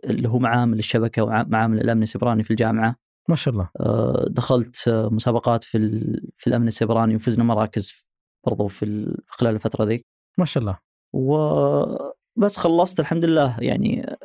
اللي 0.03 0.29
هو 0.29 0.39
معامل 0.39 0.79
الشبكة 0.79 1.23
ومعامل 1.23 1.81
الأمن 1.81 2.03
السيبراني 2.03 2.43
في 2.43 2.51
الجامعة. 2.51 2.95
ما 3.29 3.35
شاء 3.35 3.53
الله. 3.53 3.69
آه، 3.79 4.25
دخلت 4.29 4.89
مسابقات 4.89 5.63
في 5.63 5.79
في 6.37 6.47
الأمن 6.47 6.67
السيبراني 6.67 7.15
وفزنا 7.15 7.43
مراكز 7.43 7.93
برضو 8.45 8.67
في 8.67 8.85
ال- 8.85 9.17
خلال 9.27 9.55
الفترة 9.55 9.85
ذيك. 9.85 10.05
ما 10.37 10.45
شاء 10.45 10.61
الله. 10.61 10.77
وبس 11.13 12.57
خلصت 12.57 12.99
الحمد 12.99 13.25
لله. 13.25 13.59
يعني 13.59 14.15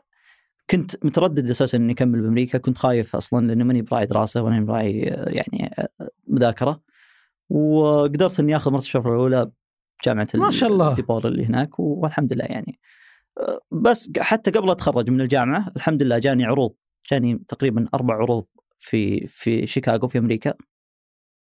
كنت 0.71 1.05
متردد 1.05 1.51
أساسا 1.51 1.79
إني 1.79 1.93
أكمل 1.93 2.21
بأمريكا. 2.23 2.59
كنت 2.59 2.79
خايف 2.79 3.17
أصلا 3.17 3.47
لاني 3.47 3.65
ماني 3.65 3.83
براعي 3.83 4.07
دراسة 4.07 4.43
وماني 4.43 4.65
براعي 4.65 5.01
يعني 5.27 5.75
مذاكرة. 6.29 6.81
وقدرت 7.51 8.41
إني 8.41 8.57
آخذ 8.57 8.71
مرتبه 8.71 8.87
الشرف 8.87 9.07
الأولى 9.07 9.51
بجامعة 10.03 10.29
ما 10.35 10.51
شاء 10.51 10.71
الله. 10.71 10.95
ديبول 10.95 11.27
اللي 11.27 11.47
هناك 11.47 11.79
والحمد 11.81 12.33
لله 12.33 12.45
يعني 12.45 12.81
آه، 13.39 13.61
بس 13.71 14.11
حتى 14.19 14.51
قبل 14.51 14.71
أتخرج 14.71 15.11
من 15.11 15.21
الجامعة 15.21 15.73
الحمد 15.77 16.03
لله 16.03 16.19
جاني 16.19 16.45
عروض 16.45 16.75
جاني 17.11 17.45
تقريبا 17.49 17.89
أربع 17.95 18.15
عروض 18.15 18.45
في 18.79 19.27
في 19.27 19.67
شيكاغو 19.67 20.09
في 20.09 20.19
أمريكا 20.19 20.55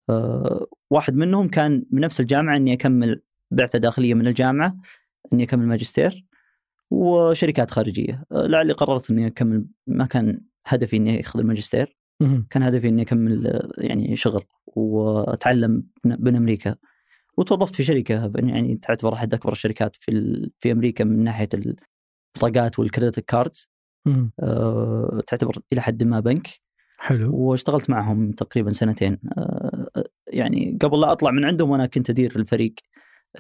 آه، 0.10 0.68
واحد 0.90 1.16
منهم 1.16 1.48
كان 1.48 1.86
بنفس 1.92 2.20
الجامعة 2.20 2.56
إني 2.56 2.74
أكمل 2.74 3.22
بعثة 3.52 3.80
داخلية 3.80 4.14
من 4.14 4.28
الجامعة 4.28 4.78
إني 5.34 5.44
أكمل 5.44 5.68
ماجستير 5.68 6.26
وشركات 6.92 7.72
خارجية 7.72 8.24
آه، 8.32 8.48
لعلي 8.48 8.74
قررت 8.74 9.12
إني 9.12 9.28
أكمل 9.28 9.66
ما 9.88 10.06
كان 10.06 10.42
هدفي 10.66 10.98
إني 10.98 11.20
أخذ 11.20 11.40
الماجستير. 11.40 11.98
كان 12.50 12.64
هدفي 12.64 12.88
إني 12.88 13.02
أكمل 13.02 13.62
يعني 13.78 14.16
شغل 14.16 14.44
وأتعلم 14.66 15.84
بين 16.04 16.36
أمريكا. 16.36 16.76
وتوظفت 17.38 17.76
في 17.76 17.84
شركة 17.84 18.32
يعني 18.36 18.76
تعتبر 18.76 19.14
أحد 19.14 19.34
أكبر 19.34 19.52
الشركات 19.52 19.96
في 20.00 20.12
في 20.60 20.72
أمريكا 20.72 21.04
من 21.04 21.24
ناحية 21.24 21.50
البطاقات 21.54 22.80
والكريدت 22.80 23.20
كاردز. 23.20 23.70
آه، 24.40 25.22
تعتبر 25.28 25.58
إلى 25.74 25.82
حد 25.82 26.04
ما 26.04 26.20
بنك. 26.20 26.48
حلو. 26.98 27.36
واشتغلت 27.36 27.90
معهم 27.90 28.32
تقريبا 28.32 28.72
سنتين. 28.72 29.18
آه، 29.38 30.04
يعني 30.28 30.78
قبل 30.82 31.02
لا 31.02 31.12
أطلع 31.12 31.32
من 31.32 31.46
عندهم 31.46 31.74
أنا 31.74 31.86
كنت 31.86 32.10
أدير 32.10 32.36
الفريق 32.36 32.74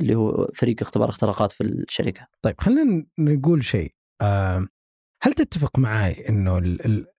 اللي 0.02 0.16
هو 0.16 0.52
فريق 0.56 0.76
اختبار 0.82 1.10
اختراقات 1.10 1.52
في 1.52 1.64
الشركة. 1.64 2.28
طيب 2.42 2.56
خلينا 2.62 3.06
نقول 3.20 3.64
شيء. 3.64 3.94
آه، 4.22 4.68
هل 5.22 5.34
تتفق 5.34 5.80
معي 5.80 6.30
إنه 6.30 6.58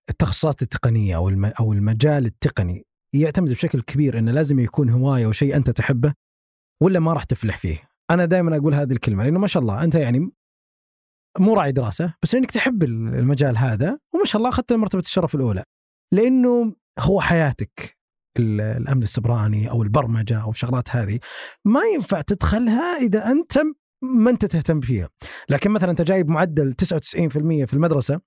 التخصصات 0.09 0.61
التقنية 0.61 1.15
أو 1.15 1.29
أو 1.59 1.73
المجال 1.73 2.25
التقني 2.25 2.85
يعتمد 3.13 3.49
بشكل 3.51 3.81
كبير 3.81 4.19
إنه 4.19 4.31
لازم 4.31 4.59
يكون 4.59 4.89
هواية 4.89 5.27
وشيء 5.27 5.55
أنت 5.55 5.69
تحبه 5.69 6.13
ولا 6.81 6.99
ما 6.99 7.13
راح 7.13 7.23
تفلح 7.23 7.57
فيه؟ 7.57 7.77
أنا 8.11 8.25
دائما 8.25 8.57
أقول 8.57 8.73
هذه 8.73 8.91
الكلمة 8.93 9.23
لأنه 9.23 9.39
ما 9.39 9.47
شاء 9.47 9.61
الله 9.63 9.83
أنت 9.83 9.95
يعني 9.95 10.31
مو 11.39 11.53
راعي 11.53 11.71
دراسة 11.71 12.13
بس 12.23 12.35
إنك 12.35 12.51
تحب 12.51 12.83
ال- 12.83 13.15
المجال 13.15 13.57
هذا 13.57 13.99
وما 14.13 14.25
شاء 14.25 14.37
الله 14.37 14.49
أخذت 14.49 14.73
مرتبة 14.73 14.99
الشرف 15.01 15.35
الأولى 15.35 15.63
لأنه 16.13 16.75
هو 16.99 17.21
حياتك 17.21 17.97
ال- 18.39 18.61
الأمن 18.61 19.03
السبراني 19.03 19.69
أو 19.69 19.83
البرمجة 19.83 20.41
أو 20.41 20.49
الشغلات 20.49 20.89
هذه 20.95 21.19
ما 21.65 21.81
ينفع 21.95 22.21
تدخلها 22.21 22.97
إذا 22.97 23.31
أنت 23.31 23.57
ما 24.01 24.29
أنت 24.31 24.45
تهتم 24.45 24.81
فيها 24.81 25.09
لكن 25.49 25.71
مثلا 25.71 25.91
أنت 25.91 26.01
جايب 26.01 26.29
معدل 26.29 26.73
99% 26.73 27.65
في 27.65 27.73
المدرسة 27.73 28.21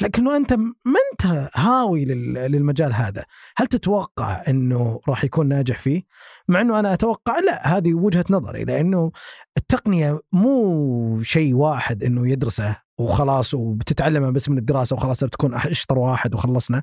لكنه 0.00 0.36
أنت 0.36 0.52
ما 0.52 1.00
أنت 1.12 1.50
هاوي 1.54 2.04
لل- 2.04 2.34
للمجال 2.34 2.92
هذا. 2.92 3.24
هل 3.56 3.66
تتوقع 3.66 4.42
إنه 4.48 5.00
راح 5.08 5.24
يكون 5.24 5.48
ناجح 5.48 5.78
فيه؟ 5.78 6.02
مع 6.48 6.60
إنه 6.60 6.78
أنا 6.80 6.94
أتوقع 6.94 7.38
لا 7.38 7.76
هذه 7.76 7.94
وجهة 7.94 8.24
نظري 8.30 8.64
لأنه 8.64 9.12
التقنية 9.56 10.20
مو 10.32 11.22
شيء 11.22 11.54
واحد 11.54 12.04
إنه 12.04 12.28
يدرسه 12.30 12.76
وخلاص 12.98 13.54
وبتتعلمه 13.54 14.30
بس 14.30 14.48
من 14.48 14.58
الدراسة 14.58 14.96
وخلاص 14.96 15.24
بتكون 15.24 15.54
إشطر 15.54 15.98
واحد 15.98 16.34
وخلصنا. 16.34 16.82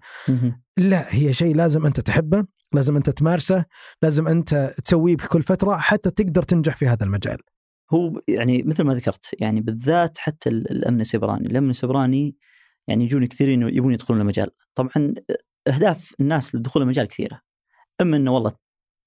لا 0.78 1.06
هي 1.10 1.34
شيء 1.34 1.56
لازم 1.56 1.86
أنت 1.86 2.00
تحبه 2.00 2.46
لازم 2.74 2.96
أنت 2.96 3.10
تمارسه 3.10 3.66
لازم 4.02 4.28
أنت 4.28 4.74
تسويه 4.84 5.16
بكل 5.16 5.42
فترة 5.42 5.78
حتى 5.78 6.12
تقدر 6.12 6.44
تنجح 6.44 6.78
في 6.78 6.88
هذا 6.88 7.04
المجال. 7.04 7.38
هو 7.94 8.22
يعني 8.28 8.64
مثل 8.64 8.84
ما 8.84 8.94
ذكرت 8.94 9.26
يعني 9.40 9.62
بالذات 9.62 10.18
حتى 10.18 10.50
ال- 10.50 10.72
الأمن 10.72 11.02
السيبراني، 11.02 11.48
الأمن 11.48 11.70
السيبراني 11.70 12.36
يعني 12.92 13.06
يجوني 13.06 13.28
كثيرين 13.28 13.62
يبون 13.62 13.94
يدخلون 13.94 14.22
المجال، 14.22 14.52
طبعا 14.76 15.14
أهداف 15.68 16.16
الناس 16.20 16.56
لدخول 16.56 16.84
المجال 16.84 17.08
كثيرة. 17.08 17.42
أما 18.02 18.18
إنه 18.18 18.34
والله 18.34 18.52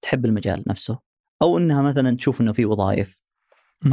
تحب 0.03 0.25
المجال 0.25 0.65
نفسه 0.67 0.99
أو 1.43 1.59
إنها 1.59 1.83
مثلا 1.83 2.17
تشوف 2.17 2.41
إنه 2.41 2.53
في 2.53 2.65
وظائف 2.65 3.19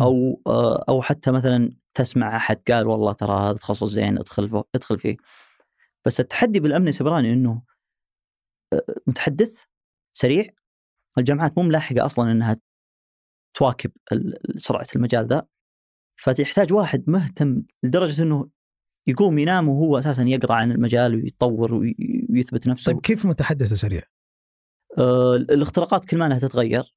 أو 0.01 0.41
آه، 0.47 0.85
أو 0.89 1.01
حتى 1.01 1.31
مثلا 1.31 1.71
تسمع 1.93 2.35
أحد 2.35 2.61
قال 2.71 2.87
والله 2.87 3.13
ترى 3.13 3.39
هذا 3.49 3.53
تخصص 3.53 3.89
زين 3.89 4.17
ادخل 4.17 4.63
ادخل 4.75 4.99
فيه. 4.99 5.17
بس 6.05 6.19
التحدي 6.19 6.59
بالأمن 6.59 6.87
السيبراني 6.87 7.33
إنه 7.33 7.61
آه، 8.73 8.95
متحدث 9.07 9.63
سريع 10.13 10.49
الجامعات 11.17 11.57
مو 11.57 11.63
ملاحقة 11.63 12.05
أصلا 12.05 12.31
إنها 12.31 12.57
تواكب 13.53 13.91
سرعة 14.57 14.87
المجال 14.95 15.27
ذا 15.27 15.47
فتحتاج 16.21 16.73
واحد 16.73 17.03
مهتم 17.09 17.63
لدرجة 17.83 18.23
إنه 18.23 18.49
يقوم 19.07 19.39
ينام 19.39 19.69
وهو 19.69 19.97
أساسا 19.97 20.23
يقرأ 20.23 20.53
عن 20.53 20.71
المجال 20.71 21.15
ويتطور 21.15 21.73
وي- 21.73 22.27
ويثبت 22.29 22.67
نفسه. 22.67 22.91
طيب 22.91 23.01
كيف 23.01 23.25
متحدث 23.25 23.73
سريع؟ 23.73 24.01
آه، 24.97 25.35
الاختراقات 25.35 26.05
كل 26.05 26.17
ما 26.17 26.25
انها 26.25 26.39
تتغير. 26.39 26.93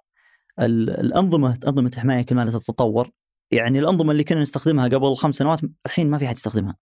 ال- 0.61 0.91
الأنظمة 0.91 1.59
أنظمة 1.67 1.91
الحمايه 1.95 2.23
كل 2.23 2.35
ما 2.35 2.43
انها 2.43 2.59
تتطور. 2.59 3.11
يعني 3.51 3.79
الأنظمة 3.79 4.13
اللي 4.13 4.25
كنا 4.25 4.41
نستخدمها 4.41 4.89
قبل 4.89 5.17
خمس 5.17 5.37
سنوات 5.37 5.61
الحين 5.87 6.11
ما 6.11 6.19
في 6.19 6.25
احد 6.27 6.37
يستخدمها. 6.37 6.77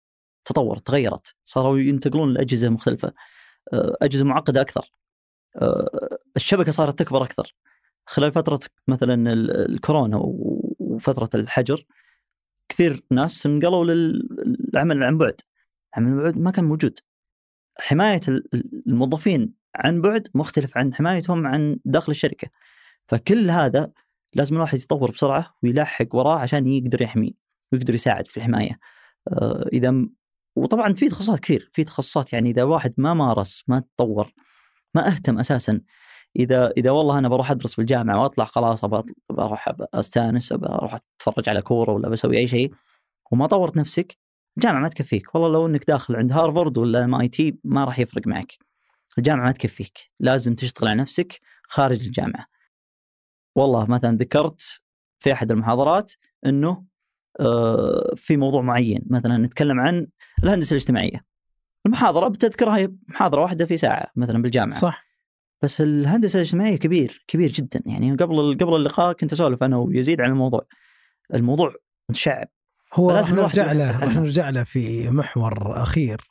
تطورت 0.46 0.88
تغيرت. 0.88 1.36
صاروا 1.44 1.78
ينتقلون 1.80 2.34
لأجهزة 2.34 2.70
مختلفة. 2.70 3.14
آه، 3.74 3.96
أجهزة 4.02 4.26
معقدة 4.26 4.62
أكثر. 4.62 4.92
آه، 5.62 6.18
الشبكة 6.36 6.72
صارت 6.72 7.00
تكبر 7.00 7.24
أكثر. 7.24 7.56
خلال 8.06 8.32
فترة 8.32 8.60
مثلا 8.88 9.34
ال- 9.34 9.72
الكورونا 9.72 10.18
وفترة 10.80 11.30
الحجر 11.36 11.86
كثير 12.82 13.04
ناس 13.12 13.46
انقلوا 13.46 13.86
للعمل 13.86 15.04
عن 15.04 15.18
بعد. 15.18 15.42
العمل 15.98 16.12
عن 16.18 16.24
بعد 16.24 16.38
ما 16.38 16.52
كان 16.52 16.66
موجود. 16.66 17.00
حماية 17.80 18.22
ال- 18.28 18.84
الموظفين 18.88 19.54
عن 19.76 20.02
بعد 20.02 20.28
مختلف 20.36 20.78
عن 20.78 20.94
حمايتهم 20.94 21.48
عن 21.48 21.80
داخل 21.86 22.12
الشركة. 22.12 22.48
فكل 23.08 23.50
هذا 23.50 23.92
لازم 24.34 24.56
الواحد 24.56 24.78
يتطور 24.78 25.12
بسرعة 25.12 25.56
ويلاحق 25.64 26.16
وراه 26.16 26.40
عشان 26.40 26.68
يقدر 26.68 27.02
يحمي 27.02 27.36
ويقدر 27.72 27.94
يساعد 27.94 28.28
في 28.28 28.38
الحماية. 28.38 28.80
آه، 29.28 29.70
إذا 29.74 29.92
م- 29.92 30.14
وطبعا 30.56 30.94
في 30.94 31.10
تخصصات 31.10 31.40
كثير. 31.40 31.70
في 31.74 31.84
تخصصات 31.84 32.34
يعني 32.34 32.50
إذا 32.50 32.64
واحد 32.64 32.94
ما 32.98 33.14
مارس 33.14 33.64
ما 33.68 33.84
تطور 33.98 34.34
ما 34.96 35.08
أهتم 35.08 35.40
أساسا 35.40 35.82
إذا 36.36 36.72
إذا 36.78 36.92
والله 36.92 37.18
أنا 37.18 37.30
بروح 37.30 37.52
أدرس 37.52 37.76
في 37.76 37.82
الجامعة 37.82 38.22
وأطلع 38.22 38.46
خلاص 38.46 38.86
بروح 39.30 39.74
أستأنس 39.94 40.52
ابى 40.52 40.68
أروح 40.68 40.94
أتفرج 40.94 41.50
على 41.50 41.62
كورة 41.62 41.92
ولا 41.92 42.10
بسوي 42.10 42.38
أي 42.38 42.48
شيء 42.48 42.74
وما 43.32 43.48
طورت 43.48 43.78
نفسك 43.78 44.18
الجامعة 44.58 44.82
ما 44.82 44.90
تكفيك. 44.90 45.36
والله 45.36 45.50
لو 45.50 45.66
إنك 45.66 45.86
داخل 45.88 46.16
عند 46.16 46.32
هارفارد 46.32 46.78
ولا 46.78 47.04
MIT 47.04 47.60
ما 47.64 47.86
راح 47.86 48.00
يفرق 48.00 48.28
معك. 48.28 48.54
الجامعة 49.18 49.46
ما 49.46 49.52
تكفيك. 49.52 50.00
لازم 50.20 50.56
تشتغل 50.56 50.90
على 50.90 51.02
نفسك 51.02 51.40
خارج 51.64 52.06
الجامعة. 52.06 52.46
والله 53.56 53.86
مثلا 53.86 54.18
ذكرت 54.18 54.82
في 55.20 55.34
أحد 55.34 55.52
المحاضرات 55.52 56.14
إنه 56.46 56.86
آه، 57.40 58.14
في 58.16 58.38
موضوع 58.38 58.62
معين. 58.62 59.02
مثلا 59.10 59.38
نتكلم 59.38 59.80
عن 59.80 60.08
الهندسة 60.44 60.74
الاجتماعية. 60.74 61.26
المحاضرة 61.86 62.28
بتذكرها 62.28 62.88
محاضرة 63.08 63.42
واحدة 63.42 63.66
في 63.66 63.78
ساعة 63.78 64.12
مثلا 64.16 64.42
بالجامعة. 64.42 64.80
صح. 64.80 65.11
بس 65.62 65.82
الهندسة 65.82 66.38
الاجتماعية 66.38 66.76
كبير 66.76 67.24
كبير 67.28 67.52
جدا 67.52 67.82
يعني 67.86 68.16
قبل 68.16 68.58
قبل 68.62 68.76
اللقاء 68.76 69.14
كنت 69.14 69.34
أسولف 69.34 69.64
أنا 69.64 69.78
ويزيد 69.78 70.22
عن 70.22 70.30
الموضوع 70.30 70.66
الموضوع 71.34 71.74
متشعب 72.10 72.48
هو 72.94 73.12
راح 73.12 73.32
نرجع 73.32 73.72
له 73.72 74.00
راح. 74.00 74.16
نرجع 74.16 74.50
له 74.50 74.64
في 74.64 75.10
محور 75.10 75.82
أخير 75.82 76.22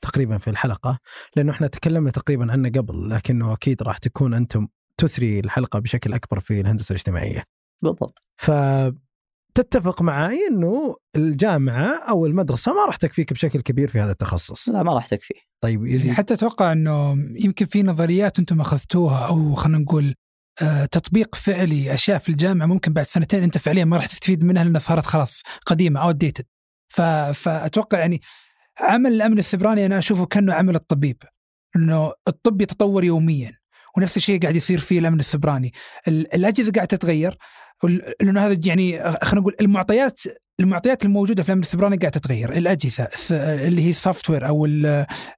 تقريبا 0.00 0.38
في 0.38 0.50
الحلقة 0.50 0.98
لأنه 1.36 1.52
إحنا 1.52 1.66
تكلمنا 1.66 2.10
تقريبا 2.10 2.52
عنه 2.52 2.68
قبل 2.68 3.10
لكنه 3.10 3.52
أكيد 3.52 3.82
راح 3.82 3.98
تكون 3.98 4.34
أنتم 4.34 4.68
تثري 4.96 5.40
الحلقة 5.40 5.78
بشكل 5.78 6.12
أكبر 6.12 6.40
في 6.40 6.60
الهندسة 6.60 6.92
الاجتماعية. 6.92 7.44
بالضبط 7.82 8.22
فتتفق 9.58 10.02
معي 10.02 10.38
إنه 10.50 10.96
الجامعة 11.16 12.08
أو 12.08 12.26
المدرسة 12.26 12.74
ما 12.74 12.84
راح 12.86 12.96
تكفيك 12.96 13.32
بشكل 13.32 13.60
كبير 13.60 13.88
في 13.88 14.00
هذا 14.00 14.12
التخصص. 14.12 14.68
لا 14.68 14.82
ما 14.82 14.94
راح 14.94 15.06
تكفي. 15.06 15.34
طيب 15.60 15.80
يعني 15.84 15.94
يزيد 15.94 16.12
حتى 16.12 16.34
أتوقع 16.34 16.72
إنه 16.72 17.12
يمكن 17.44 17.66
في 17.66 17.82
نظريات 17.82 18.38
أنتم 18.38 18.60
أخذتوها 18.60 19.26
أو 19.26 19.54
خلينا 19.54 19.78
نقول 19.78 20.14
آه، 20.62 20.84
تطبيق 20.84 21.34
فعلي 21.34 21.94
أشياء 21.94 22.18
في 22.18 22.28
الجامعة 22.28 22.66
ممكن 22.66 22.92
بعد 22.92 23.06
سنتين 23.06 23.42
أنت 23.42 23.58
فعليا 23.58 23.84
ما 23.84 23.96
راح 23.96 24.06
تستفيد 24.06 24.44
منها 24.44 24.64
لأنها 24.64 24.80
صارت 24.80 25.06
خلاص 25.06 25.42
قديمة 25.66 26.00
أو 26.00 26.10
ديتد 26.10 26.44
فأتوقع 27.34 27.98
يعني 27.98 28.20
عمل 28.80 29.12
الأمن 29.12 29.38
السبراني 29.38 29.86
أنا 29.86 29.98
أشوفه 29.98 30.26
كأنه 30.26 30.54
عمل 30.54 30.74
الطبيب 30.74 31.22
إنه 31.76 32.12
الطب 32.28 32.60
يتطور 32.60 33.04
يوميا 33.04 33.52
ونفس 33.96 34.16
الشيء 34.16 34.42
قاعد 34.42 34.56
يصير 34.56 34.78
في 34.80 34.98
الأمن 34.98 35.20
السبراني. 35.20 35.72
ال- 36.08 36.34
الأجهزة 36.34 36.72
قاعدة 36.72 36.96
تتغير 36.96 37.36
لأنه 37.84 38.46
هذا 38.46 38.60
يعني 38.64 39.12
خلينا 39.12 39.40
نقول 39.40 39.54
المعطيات 39.60 40.20
المعطيات 40.60 41.04
الموجودة 41.04 41.42
في 41.42 41.48
الامن 41.48 41.62
السبراني 41.62 41.96
قاعدة 41.96 42.18
تتغير 42.18 42.52
الأجهزة 42.52 43.08
اللي 43.30 43.84
هي 43.84 43.90
ال 43.90 44.30
software 44.30 44.48
أو 44.48 44.66
ال 44.66 44.86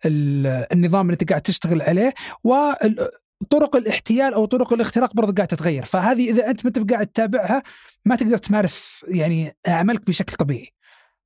ال 0.07 0.46
النظام 0.72 1.00
اللي 1.00 1.12
أنت 1.12 1.29
قاعد 1.29 1.42
تشتغل 1.42 1.83
عليه 1.83 2.14
وطرق 2.44 3.76
الاحتيال 3.76 4.35
أو 4.35 4.44
طرق 4.44 4.72
الاختراق 4.72 5.14
برضه 5.14 5.33
قاعدة 5.33 5.57
تتغير 5.57 5.85
فهذه 5.85 6.31
إذا 6.31 6.50
أنت 6.50 6.64
ما 6.64 6.68
انت 6.68 6.92
قاعد 6.92 7.07
تتابعها 7.07 7.62
ما 8.05 8.16
تقدر 8.16 8.37
تمارس 8.37 9.05
يعني 9.09 9.53
عملك 9.66 10.07
بشكل 10.07 10.37
طبيعي 10.37 10.72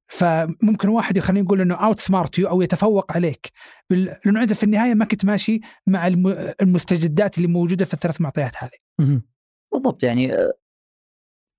فممكن 0.07 0.89
واحد 0.89 1.19
خلينا 1.19 1.45
نقول 1.45 1.61
إنه 1.61 1.75
outsmart 1.75 2.39
you 2.39 2.49
أو 2.49 2.63
يتفوق 2.63 3.13
عليك. 3.13 3.51
لأنه 3.91 4.43
أنت 4.43 4.53
في 4.53 4.63
النهاية 4.65 4.95
ما 4.95 5.05
كنت 5.05 5.25
ماشي 5.25 5.61
مع 5.87 6.07
الم... 6.07 6.55
المستجدات 6.63 7.37
اللي 7.37 7.49
موجودة 7.49 7.85
في 7.85 7.95
الثلاث 7.95 8.21
معطيات 8.21 8.53
هذه. 8.59 8.71
بالضبط 9.73 10.03
يعني 10.03 10.35
آه، 10.35 10.53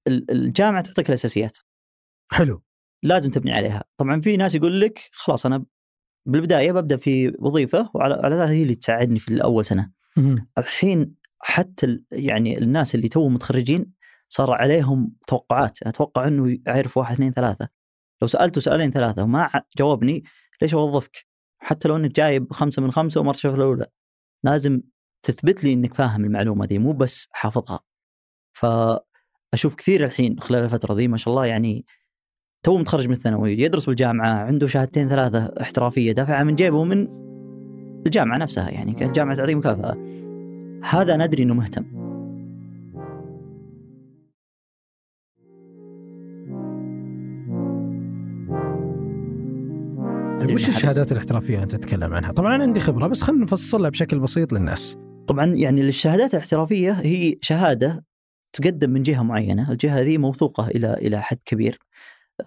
الجامعة 0.07 0.81
تعطيك 0.81 1.09
الأساسيات. 1.09 1.57
حلو. 2.31 2.63
لازم 3.03 3.31
تبني 3.31 3.53
عليها. 3.53 3.83
طبعا 3.97 4.21
في 4.21 4.37
ناس 4.37 4.55
يقول 4.55 4.81
لك 4.81 5.09
خلاص 5.11 5.45
أنا 5.45 5.65
بالبداية 6.27 6.71
ببدأ 6.71 6.97
في 6.97 7.35
وظيفة 7.39 7.91
وعلى 7.93 8.35
هي 8.43 8.63
اللي 8.63 8.75
تساعدني 8.75 9.19
في 9.19 9.27
الأول 9.27 9.65
سنة. 9.65 9.91
مهم. 10.17 10.47
الحين 10.57 11.15
حتى 11.39 11.99
يعني 12.11 12.57
الناس 12.57 12.95
اللي 12.95 13.07
توهم 13.07 13.33
متخرجين 13.33 13.93
صار 14.29 14.51
عليهم 14.51 15.15
توقعات. 15.27 15.83
أتوقع 15.83 16.27
إنه 16.27 16.57
يعرف 16.67 16.97
واحد 16.97 17.13
اثنين 17.13 17.31
ثلاثة. 17.31 17.69
لو 18.21 18.27
سألته 18.27 18.61
سؤالين 18.61 18.91
ثلاثة 18.91 19.23
وما 19.23 19.49
جاوبني 19.77 20.23
ليش 20.61 20.73
أوظفك؟ 20.73 21.25
حتى 21.57 21.87
لو 21.87 21.95
إنك 21.95 22.15
جايب 22.15 22.53
خمسة 22.53 22.81
من 22.81 22.91
خمسة 22.91 23.21
وما 23.21 23.31
تشوف 23.31 23.55
الأولى. 23.55 23.87
لازم 24.43 24.81
تثبت 25.23 25.63
لي 25.63 25.73
إنك 25.73 25.93
فاهم 25.93 26.25
المعلومة 26.25 26.65
دي 26.65 26.79
مو 26.79 26.93
بس 26.93 27.27
حافظها. 27.31 27.79
فاشوف 29.51 29.75
كثير 29.75 30.05
الحين 30.05 30.39
خلال 30.39 30.63
الفترة 30.63 30.95
ذي 30.95 31.07
ما 31.07 31.17
شاء 31.17 31.33
الله 31.33 31.45
يعني 31.45 31.85
تو 32.65 32.77
متخرج 32.77 33.07
من 33.07 33.13
الثانوي 33.13 33.59
يدرس 33.59 33.85
بالجامعة 33.85 34.39
عنده 34.39 34.67
شهادتين 34.67 35.09
ثلاثة 35.09 35.53
احترافية 35.61 36.11
دافعها 36.11 36.43
من 36.43 36.55
جيبه 36.55 36.83
من 36.83 37.07
الجامعة 38.05 38.37
نفسها 38.37 38.69
يعني 38.69 38.93
كانت 38.93 39.09
الجامعة 39.09 39.35
تعطيه 39.35 39.55
مكافأة 39.55 39.97
هذا 40.83 41.17
ندري 41.17 41.43
إنه 41.43 41.53
مهتم 41.53 42.05
طيب 50.39 50.55
وش. 50.55 50.67
الشهادات 50.67 51.11
الاحترافية 51.11 51.53
اللي 51.53 51.63
أنت 51.63 51.75
تتكلم 51.75 52.13
عنها؟ 52.13 52.31
طبعا 52.31 52.55
أنا 52.55 52.63
عندي 52.63 52.79
خبرة 52.79 53.07
بس 53.07 53.21
خلينا 53.21 53.43
نفصلها 53.43 53.89
بشكل 53.89 54.19
بسيط 54.19 54.53
للناس. 54.53 54.97
طبعا 55.27 55.45
يعني 55.45 55.81
الشهادات 55.81 56.33
الاحترافية 56.33 56.91
هي 56.91 57.35
شهادة 57.41 58.03
تقدم 58.55 58.89
من 58.89 59.03
جهة 59.03 59.21
معينة، 59.23 59.71
الجهة 59.71 60.01
ذي 60.01 60.17
موثوقة 60.17 60.67
إلى 60.67 60.93
إلى 60.93 61.21
حد 61.21 61.39
كبير 61.45 61.79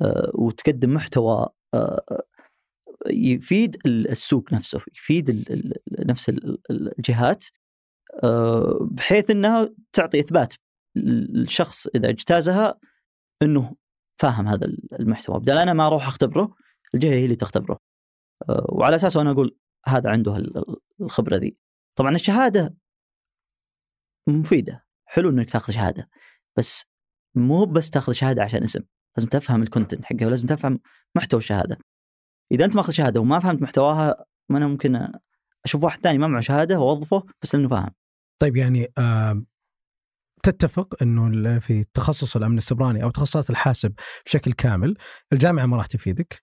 آه، 0.03 0.31
وتقدم 0.35 0.94
محتوى 0.94 1.47
آه، 1.75 2.23
يفيد 3.07 3.77
السوق 3.87 4.53
نفسه، 4.53 4.81
يفيد 4.94 5.44
نفس 5.99 6.29
ال- 6.29 6.59
الجهات 6.99 7.44
آه، 8.25 8.79
بحيث 8.90 9.31
إنها 9.31 9.75
تعطي 9.92 10.21
إثبات 10.21 10.55
للشخص 10.97 11.87
إذا 11.87 12.09
اجتازها 12.09 12.79
إنه 13.42 13.77
فاهم 14.21 14.49
هذا 14.49 14.66
المحتوى، 15.01 15.40
بدل 15.40 15.59
أنا 15.59 15.73
ما 15.73 15.87
أروح 15.87 16.07
أختبره 16.07 16.55
الجهة 16.94 17.11
هي 17.14 17.25
اللي 17.25 17.37
تختبره. 17.37 17.79
وعلى 18.49 18.97
اساسه 18.97 19.21
أنا 19.23 19.31
أقول 19.31 19.57
هذا 19.87 20.11
عنده 20.11 20.37
ال- 20.37 20.77
الخبرة 21.01 21.37
ذي. 21.37 21.57
طبعا 21.99 22.14
الشهادة 22.14 22.75
مفيدة 24.29 24.88
حلو 25.09 25.31
إنك 25.31 25.51
تاخذ 25.51 25.73
شهادة 25.73 26.09
بس 26.57 26.85
مو 27.35 27.64
بس 27.64 27.90
تاخذ 27.90 28.12
شهادة 28.12 28.42
عشان 28.42 28.62
اسم 28.62 28.81
لازم 29.16 29.29
تفهم 29.29 29.62
الكونتنت 29.62 30.05
حقها 30.05 30.27
ولازم 30.27 30.47
تفهم 30.47 30.81
محتوى 31.16 31.38
الشهادة. 31.38 31.79
إذا 32.53 32.64
أنت 32.64 32.77
ماخذ 32.77 32.92
شهادة 32.92 33.21
وما 33.21 33.38
فهمت 33.38 33.62
محتواها 33.62 34.25
ما 34.49 34.59
أنا 34.59 34.66
ممكن 34.66 35.09
أشوف 35.64 35.85
واحد 35.85 36.01
ثاني 36.01 36.18
ما 36.18 36.27
معه 36.27 36.40
شهادة 36.40 36.81
وأوظفه 36.81 37.23
بس 37.42 37.55
لأنه 37.55 37.68
فاهم. 37.68 37.90
طيب 38.38 38.57
يعني 38.57 38.92
آه 38.99 39.42
تتفق 40.42 41.03
إنه 41.03 41.59
في 41.59 41.85
تخصص 41.94 42.37
الأمن 42.37 42.59
السبراني 42.59 43.03
أو 43.03 43.11
تخصصات 43.11 43.51
الحاسب 43.51 43.94
بشكل 44.27 44.53
كامل 44.53 44.97
الجامعة 45.33 45.66
ما 45.66 45.77
راح 45.77 45.87
تفيدك. 45.87 46.42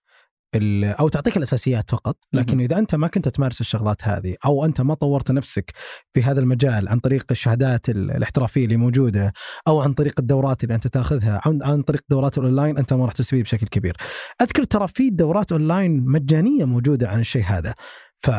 أو 1.00 1.08
تعطيك 1.08 1.36
الأساسيات 1.36 1.90
فقط 1.90 2.16
لكن. 2.32 2.60
إذا 2.60 2.78
أنت 2.78 2.94
ما 2.94 3.08
كنت 3.08 3.28
تمارس 3.28 3.60
الشغلات 3.60 4.04
هذه 4.04 4.36
أو 4.44 4.64
أنت 4.64 4.80
ما 4.80 4.94
طورت 4.94 5.30
نفسك 5.30 5.72
في 6.14 6.22
هذا 6.22 6.40
المجال 6.40 6.88
عن 6.88 6.98
طريق 6.98 7.24
الشهادات 7.30 7.88
ال- 7.88 8.10
الاحترافية 8.10 8.64
اللي 8.64 8.76
موجودة 8.76 9.32
أو 9.68 9.80
عن 9.80 9.92
طريق 9.92 10.14
الدورات 10.20 10.64
اللي 10.64 10.74
أنت 10.74 10.86
تأخذها 10.86 11.40
عن, 11.44 11.62
عن 11.62 11.82
طريق 11.82 12.00
دورات 12.10 12.38
الأونلاين 12.38 12.78
أنت 12.78 12.92
ما 12.92 13.04
راح 13.04 13.12
تستفيد 13.12 13.42
بشكل 13.42 13.66
كبير. 13.66 13.96
أذكر 14.42 14.64
ترى 14.64 14.88
في 14.88 15.10
دورات 15.10 15.52
أونلاين 15.52 16.04
مجانية 16.06 16.64
موجودة 16.64 17.08
عن 17.08 17.20
الشيء 17.20 17.42
هذا. 17.44 17.74
ف 18.20 18.30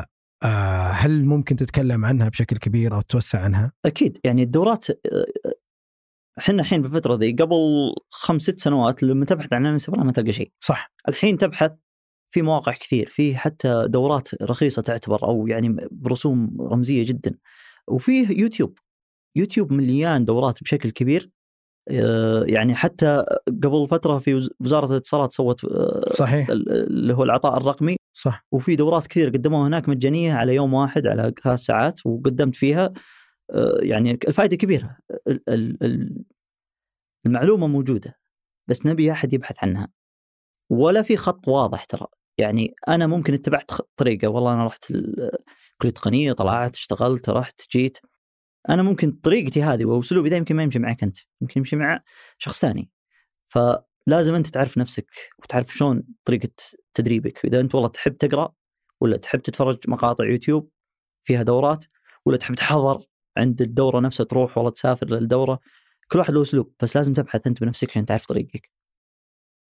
آه، 0.43 0.87
هل 0.91 1.25
ممكن 1.25 1.55
تتكلم 1.55 2.05
عنها 2.05 2.29
بشكل 2.29 2.57
كبير 2.57 2.95
أو 2.95 3.01
توسع 3.01 3.39
عنها؟ 3.41 3.71
أكيد 3.85 4.17
يعني 4.23 4.43
الدورات 4.43 4.89
آه، 4.89 4.95
إحنا 6.39 6.61
الحين 6.61 6.81
في 6.81 6.87
الفترة 6.87 7.15
ذي 7.15 7.31
قبل 7.31 7.55
خمس 8.09 8.41
ست 8.41 8.59
سنوات 8.59 9.03
لما 9.03 9.25
تبحث 9.25 9.53
عن 9.53 9.61
الامن 9.61 9.75
السيبراني 9.75 10.05
ما 10.05 10.11
تلقى 10.11 10.31
شيء 10.31 10.51
صح 10.59 10.91
الحين 11.07 11.37
تبحث 11.37 11.71
في 12.31 12.41
مواقع 12.41 12.71
كثير 12.73 13.07
في 13.09 13.35
حتى 13.37 13.85
دورات 13.87 14.29
رخيصة 14.43 14.81
تعتبر 14.81 15.23
أو 15.23 15.47
يعني 15.47 15.87
برسوم 15.91 16.57
رمزية 16.61 17.05
جدا. 17.05 17.37
وفيه 17.87 18.29
يوتيوب 18.39 18.79
يوتيوب 19.35 19.73
مليان 19.73 20.25
دورات 20.25 20.63
بشكل 20.63 20.89
كبير. 20.91 21.29
آه، 21.89 22.43
يعني 22.43 22.75
حتى 22.75 23.25
قبل 23.47 23.87
فترة 23.91 24.19
في 24.19 24.33
وز- 24.33 24.49
وزارة 24.59 24.91
الاتصالات 24.91 25.31
سوت 25.31 25.65
آه، 25.65 26.11
صحيح. 26.13 26.49
ال- 26.49 26.71
اللي 26.71 27.13
هو 27.13 27.23
العطاء 27.23 27.57
الرقمي. 27.57 27.95
صح. 28.13 28.45
وفي 28.51 28.75
دورات 28.75 29.07
كثير 29.07 29.29
قدموها 29.29 29.67
هناك 29.67 29.89
مجانية 29.89 30.33
على 30.33 30.55
يوم 30.55 30.73
واحد 30.73 31.07
على 31.07 31.33
ثلاث 31.43 31.59
ساعات 31.59 32.05
وقدمت 32.05 32.55
فيها. 32.55 32.93
آه، 33.51 33.77
يعني 33.81 34.11
الفائده 34.27 34.55
كبيرة. 34.57 34.97
ال- 35.27 35.49
ال- 35.49 35.83
ال- 35.83 36.23
المعلومة 37.25 37.67
موجودة 37.67 38.19
بس 38.69 38.85
نبي 38.85 39.11
أحد 39.11 39.33
يبحث 39.33 39.55
عنها. 39.63 39.87
ولا 40.71 41.01
في 41.01 41.17
خط 41.17 41.47
واضح 41.47 41.85
ترى. 41.85 42.07
يعني 42.37 42.75
أنا 42.87 43.07
ممكن 43.07 43.33
اتبعت 43.33 43.71
طريقة 43.97 44.27
والله 44.27 44.53
أنا 44.53 44.65
رحت 44.65 44.93
كلية 45.81 45.91
تقنيه 45.91 46.33
طلعت 46.33 46.75
اشتغلت 46.75 47.29
رحت 47.29 47.61
جيت. 47.71 47.97
أنا 48.69 48.83
ممكن 48.83 49.11
طريقتي 49.11 49.63
هذه 49.63 49.85
وأسلوبي 49.85 50.29
ذا 50.29 50.37
يمكن 50.37 50.55
ما 50.55 50.63
يمشي 50.63 50.79
معك 50.79 51.03
أنت 51.03 51.17
يمكن 51.41 51.59
يمشي 51.59 51.75
مع 51.75 52.01
شخص 52.37 52.61
ثاني. 52.61 52.89
فلازم 53.49 54.33
أنت 54.35 54.47
تعرف 54.47 54.77
نفسك 54.77 55.07
وتعرف 55.39 55.73
شلون 55.75 56.03
طريقة 56.25 56.49
تدريبك. 56.93 57.45
إذا 57.45 57.59
أنت 57.59 57.75
والله 57.75 57.89
تحب 57.89 58.17
تقرأ 58.17 58.53
ولا 59.01 59.17
تحب 59.17 59.41
تتفرج 59.41 59.79
مقاطع 59.87 60.25
يوتيوب 60.25 60.69
فيها 61.25 61.43
دورات 61.43 61.85
ولا 62.25 62.37
تحب 62.37 62.55
تحضر 62.55 63.05
عند 63.37 63.61
الدورة 63.61 63.99
نفسها 63.99 64.23
تروح 64.23 64.57
والله 64.57 64.71
تسافر 64.71 65.07
للدورة 65.07 65.59
كل 66.11 66.19
واحد 66.19 66.33
له 66.33 66.41
أسلوب 66.41 66.73
بس 66.83 66.95
لازم 66.97 67.13
تبحث 67.13 67.47
أنت 67.47 67.61
بنفسك 67.61 67.89
عشان 67.89 68.05
تعرف 68.05 68.25
طريقك. 68.25 68.71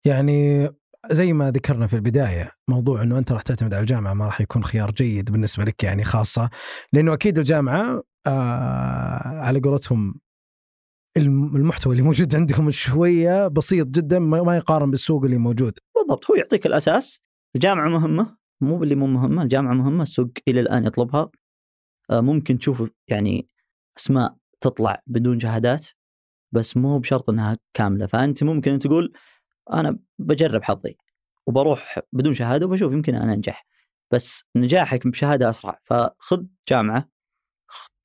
يعني 0.07 0.69
زي 1.11 1.33
ما 1.33 1.51
ذكرنا 1.51 1.87
في 1.87 1.97
البداية 1.97 2.51
موضوع 2.69 3.03
إنه 3.03 3.19
أنت 3.19 3.33
راح 3.33 3.43
تعتمد 3.43 3.75
على 3.75 3.81
الجامعة 3.81 4.15
ما 4.15 4.27
راح 4.27 4.41
يكون 4.41 4.65
خيار 4.65 4.91
جيد 4.91 5.33
بالنسبة 5.33 5.65
لك 5.65 5.85
يعني 5.85 6.05
خاصة 6.05 6.51
لأنه 6.93 7.13
أكيد 7.15 7.39
الجامعة 7.39 8.03
آه 8.27 8.31
على 9.41 9.61
قولتهم 9.61 10.15
الم- 11.17 11.57
المحتوى 11.57 11.93
اللي 11.93 12.03
موجود 12.03 12.37
عندهم 12.37 12.71
شوية 12.71 13.49
بسيط 13.49 13.87
جدا 13.87 14.19
ما 14.19 14.43
ما 14.43 14.57
يقارن 14.57 14.91
بالسوق 14.91 15.25
اللي 15.25 15.37
موجود. 15.39 15.79
بالضبط 15.97 16.31
هو 16.31 16.35
يعطيك 16.37 16.67
الأساس 16.67 17.21
الجامعة 17.57 17.89
مهمة 17.89 18.37
مو 18.63 18.79
باللي 18.79 18.95
مو 18.95 19.07
مهمة 19.07 19.43
الجامعة 19.43 19.75
مهمة 19.75 20.03
السوق 20.03 20.31
إلى 20.49 20.61
الآن 20.61 20.87
يطلبها. 20.87 21.31
آه، 22.11 22.21
ممكن 22.21 22.59
تشوف 22.59 22.91
يعني 23.09 23.49
أسماء 23.99 24.37
تطلع 24.61 25.03
بدون 25.07 25.41
شهادات 25.41 25.87
بس 26.55 26.77
مو 26.77 26.99
بشرط 26.99 27.31
إنها 27.31 27.59
كاملة. 27.75 28.07
فأنت 28.07 28.43
ممكن 28.45 28.79
تقول 28.79 29.13
أنا 29.73 29.99
بجرب 30.19 30.63
حظي 30.63 30.97
وبروح 31.47 31.99
بدون 32.13 32.35
شهادة 32.35 32.67
وبشوف 32.67 32.93
يمكن 32.93 33.15
أنا 33.15 33.33
أنجح 33.33 33.67
بس 34.13 34.45
نجاحك 34.57 35.07
بشهادة 35.07 35.51
أسرع 35.51 35.79
فخذ 35.85 36.45
جامعة 36.69 37.09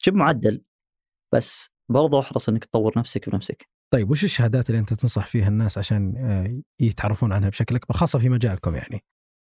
جيب 0.06 0.16
معدل 0.16 0.62
بس 1.34 1.70
برضه 1.90 2.20
احرص 2.20 2.50
إنك 2.50 2.66
تطور 2.66 2.94
نفسك 3.00 3.30
بنفسك. 3.30 3.70
طيب 3.94 4.12
وش 4.12 4.24
الشهادات 4.24 4.70
اللي 4.70 4.80
أنت 4.80 4.94
تنصح 4.94 5.28
فيها 5.28 5.48
الناس 5.48 5.78
عشان 5.78 6.18
آه، 6.18 6.62
يتعرفون 6.86 7.34
عنها 7.34 7.50
بشكل 7.50 7.76
أكبر 7.76 7.96
خاصة 7.96 8.20
في 8.20 8.30
مجالكم 8.30 8.76
يعني؟ 8.76 9.04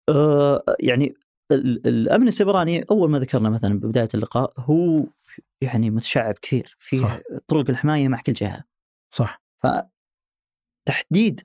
آه، 0.09 0.63
يعني 0.79 1.13
ال- 1.51 1.87
الأمن 1.87 2.27
السيبراني 2.27 2.83
أول 2.91 3.09
ما 3.09 3.19
ذكرنا 3.19 3.49
مثلا 3.49 3.79
ببداية 3.79 4.09
اللقاء 4.13 4.53
هو 4.57 5.05
يعني 5.61 5.89
متشعب 5.89 6.33
كثير 6.33 6.75
في 6.79 6.97
صح. 6.97 7.19
طرق 7.47 7.69
الحماية 7.69 8.07
مع 8.07 8.21
كل 8.21 8.33
جهة. 8.33 8.63
صح. 9.15 9.41
فتحديد 10.87 11.41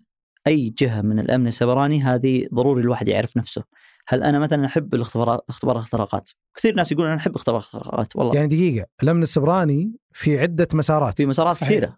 أي 0.46 0.74
جهة 0.78 1.00
من 1.00 1.18
الأمن 1.18 1.46
السيبراني 1.46 2.02
هذه 2.02 2.46
ضروري 2.54 2.82
الواحد 2.82 3.08
يعرف 3.08 3.36
نفسه. 3.36 3.64
هل 4.08 4.22
أنا 4.22 4.38
مثلا 4.38 4.66
أحب 4.66 4.94
الاختبارات 4.94 5.40
اختبار 5.48 5.76
الاختراقات؟ 5.76 6.30
كثير 6.56 6.74
ناس 6.74 6.92
يقولون 6.92 7.10
أنا 7.10 7.20
أحب 7.20 7.36
اختبار 7.36 7.60
الاختراقات 7.60 8.16
والله. 8.16 8.34
يعني 8.34 8.48
دقيقة 8.48 8.86
الأمن 9.02 9.22
السبراني 9.22 9.92
في 10.12 10.38
عدة 10.38 10.68
مسارات. 10.74 11.16
في 11.16 11.26
مسارات 11.26 11.56
صحيح. 11.56 11.68
كثيرة. 11.68 11.96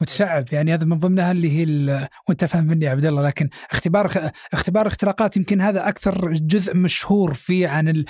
متشعب. 0.00 0.44
يعني 0.52 0.74
هذا 0.74 0.84
من 0.84 0.98
ضمنها 0.98 1.32
اللي 1.32 1.50
هي 1.58 2.08
وأنت 2.28 2.44
فاهم 2.44 2.64
مني 2.66 2.84
يا 2.84 2.90
عبد 2.90 3.04
الله 3.06 3.22
لكن 3.26 3.48
اختبار 3.70 4.10
اختبار 4.52 4.86
اختراقات 4.86 5.36
يمكن 5.36 5.60
هذا 5.60 5.88
أكثر 5.88 6.32
جزء 6.32 6.76
مشهور 6.76 7.34
فيه 7.34 7.68
عن 7.68 7.88
ال 7.88 8.04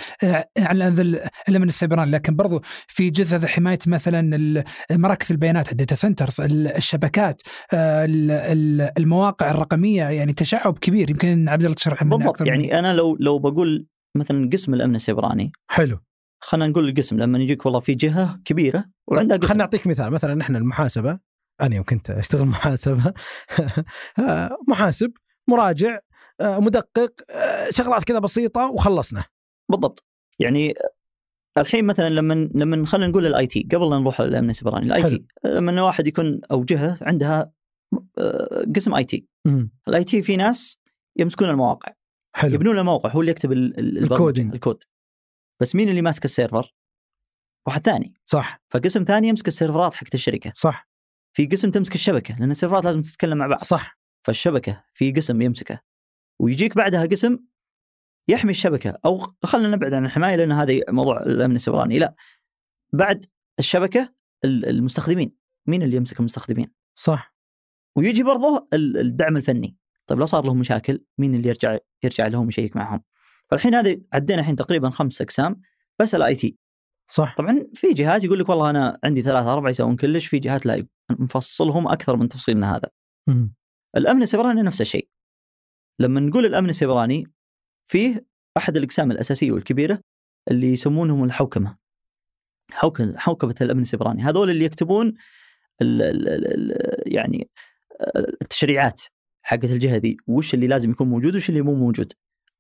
عن 0.58 0.82
ال- 0.82 1.20
الامن 1.48 1.68
السيبراني 1.68 2.10
لكن 2.10 2.36
برضو 2.36 2.60
في 2.86 3.10
جزء 3.10 3.36
هذا 3.36 3.46
حماية 3.48 3.78
مثلا 3.86 4.64
مراكز 4.90 5.32
البيانات 5.32 5.72
ال 5.72 5.77
data 5.77 5.94
centers 5.94 6.40
ال- 6.40 6.76
الشبكات 6.76 7.42
ال- 7.74 8.30
ال- 8.30 8.90
المواقع 8.98 9.50
الرقمية. 9.50 10.04
يعني 10.04 10.32
تشعب 10.32 10.78
كبير. 10.78 11.10
يمكن 11.10 11.48
عبد 11.48 11.62
الله 11.64 11.74
تشرح 11.74 12.02
مني 12.02 12.16
بالضبط. 12.16 12.40
يعني 12.46 12.78
أنا 12.78 12.92
لو 12.92 13.16
لو 13.20 13.38
بقول 13.38 13.86
مثلا 14.16 14.50
قسم 14.52 14.74
الأمن 14.74 14.94
السيبراني. 14.94 15.52
حلو. 15.70 15.98
خلينا 16.40 16.66
نقول 16.66 16.88
القسم. 16.88 17.18
لما 17.18 17.38
يجيك 17.38 17.66
والله 17.66 17.80
في 17.80 17.94
جهة 17.94 18.40
كبيرة 18.44 18.84
وعندها 19.06 19.36
قسم. 19.36 19.48
خلينا 19.48 19.64
نعطيك 19.64 19.86
مثال. 19.86 20.10
مثلا 20.10 20.34
نحن 20.34 20.56
المحاسبة 20.56 21.18
أنا 21.60 21.76
يوم 21.76 21.84
كنت 21.84 22.10
أشتغل 22.10 22.46
محاسبة 22.54 23.12
محاسب 24.68 25.12
مراجع 25.48 25.98
آه، 26.40 26.60
مدقق 26.60 27.12
آه، 27.30 27.70
شغلات 27.70 28.04
كذا 28.04 28.18
بسيطة 28.18 28.70
وخلصنا. 28.70 29.24
بالضبط. 29.70 30.04
يعني 30.38 30.74
الحين 31.58 31.84
مثلا 31.84 32.08
لما 32.08 32.34
لما 32.54 32.86
خلينا 32.86 33.06
نقول 33.06 33.26
ال 33.26 33.46
IT 33.46 33.68
قبل 33.72 33.90
لا 33.90 33.98
نروح 33.98 34.20
للامن 34.20 34.50
السيبراني 34.50 34.86
ال 34.86 35.02
IT. 35.02 35.24
لما 35.44 35.82
واحد 35.82 36.06
يكون 36.06 36.40
أو 36.50 36.64
جهة 36.64 36.98
عندها 37.02 37.52
آه، 38.18 38.64
قسم 38.76 38.94
IT. 38.94 39.26
ال 39.88 40.04
IT 40.04 40.22
في 40.22 40.36
ناس 40.36 40.80
يمسكون 41.16 41.50
المواقع. 41.50 41.92
حلو. 42.36 42.54
يبنون 42.54 42.78
الموقع 42.78 43.10
هو 43.10 43.20
اللي 43.20 43.30
يكتب 43.30 43.52
ال 43.52 43.65
coding. 43.65 44.54
الكود. 44.54 44.82
بس 45.60 45.74
مين 45.74 45.88
اللي 45.88 46.02
ماسك 46.02 46.24
ال 46.24 46.31
server؟ 46.31 46.74
واحد 47.66 47.84
ثاني. 47.84 48.14
صح. 48.26 48.60
فقسم 48.70 49.04
ثاني 49.04 49.28
يمسك 49.28 49.48
السيرفرات 49.48 49.94
حقت 49.94 50.14
الشركة. 50.14 50.52
صح. 50.54 50.87
في 51.38 51.46
قسم 51.46 51.70
تمسك 51.70 51.94
الشبكة 51.94 52.36
لأن 52.38 52.50
السيرفرات 52.50 52.84
لازم 52.84 53.02
تتكلم 53.02 53.38
مع 53.38 53.46
بعض. 53.46 53.58
صح. 53.58 53.98
فالشبكة 54.22 54.84
في 54.94 55.12
قسم 55.12 55.42
يمسكه. 55.42 55.80
ويجيك 56.38 56.76
بعدها 56.76 57.06
قسم 57.06 57.38
يحمي 58.28 58.50
الشبكة. 58.50 58.98
أو 59.04 59.18
خلينا 59.44 59.68
نبعد 59.68 59.94
عن 59.94 60.04
الحماية 60.04 60.36
لأن 60.36 60.52
هذه 60.52 60.82
موضوع 60.88 61.22
الأمن 61.22 61.56
السيبراني. 61.56 61.98
لا 61.98 62.14
بعد 62.92 63.26
الشبكة 63.58 64.14
ال- 64.44 64.68
المستخدمين. 64.68 65.32
مين 65.66 65.82
اللي 65.82 65.96
يمسك 65.96 66.20
المستخدمين؟ 66.20 66.70
صح. 66.94 67.34
ويجي 67.96 68.22
برضه 68.22 68.68
ال- 68.72 68.98
الدعم 68.98 69.36
الفني. 69.36 69.76
طيب 70.06 70.18
لو 70.18 70.26
صار 70.26 70.44
لهم 70.44 70.58
مشاكل 70.58 71.04
مين 71.18 71.34
اللي 71.34 71.48
يرجع 71.48 71.78
يرجع 72.04 72.26
لهم 72.26 72.48
يشيك 72.48 72.76
معهم؟ 72.76 73.02
فالحين 73.50 73.74
هذه 73.74 74.00
عدينا 74.12 74.40
الحين 74.40 74.56
تقريبا 74.56 74.90
خمس 74.90 75.22
أقسام 75.22 75.60
بس 75.98 76.14
ال 76.14 76.34
IT 76.34 76.56
صح. 77.08 77.36
طبعا 77.36 77.66
في 77.74 77.92
جهات 77.92 78.24
يقول 78.24 78.38
لك 78.38 78.48
والله 78.48 78.70
أنا 78.70 78.98
عندي 79.04 79.22
ثلاثة 79.22 79.52
أربعة 79.52 79.70
يسوون 79.70 79.96
كلش 79.96 80.26
في 80.26 80.38
جهات 80.38 80.66
لا 80.66 80.86
نفصلهم 81.10 81.88
أكثر 81.88 82.16
من 82.16 82.28
تفصيلنا 82.28 82.76
هذا. 82.76 82.88
مم. 83.26 83.54
الأمن 83.96 84.22
السيبراني 84.22 84.62
نفس 84.62 84.80
الشيء. 84.80 85.08
لما 86.00 86.20
نقول 86.20 86.46
الأمن 86.46 86.68
السيبراني 86.68 87.26
فيه 87.90 88.26
أحد 88.56 88.76
الأقسام 88.76 89.10
الأساسية 89.10 89.52
والكبيرة 89.52 90.00
اللي 90.50 90.72
يسمونهم 90.72 91.24
الحوكمة. 91.24 91.76
حوكمة 92.70 93.18
حوكمة 93.18 93.54
الأمن 93.60 93.82
السيبراني. 93.82 94.22
هذول 94.22 94.50
اللي 94.50 94.64
يكتبون 94.64 95.14
ال 95.82 96.02
ال 96.02 96.28
ال 96.28 97.14
يعني 97.14 97.50
التشريعات 98.42 99.02
حقت 99.42 99.64
الجهة 99.64 99.96
ذي. 99.96 100.16
وش 100.26 100.54
اللي 100.54 100.66
لازم 100.66 100.90
يكون 100.90 101.08
موجود 101.08 101.36
وش 101.36 101.48
اللي 101.48 101.62
مو 101.62 101.74
موجود. 101.74 102.12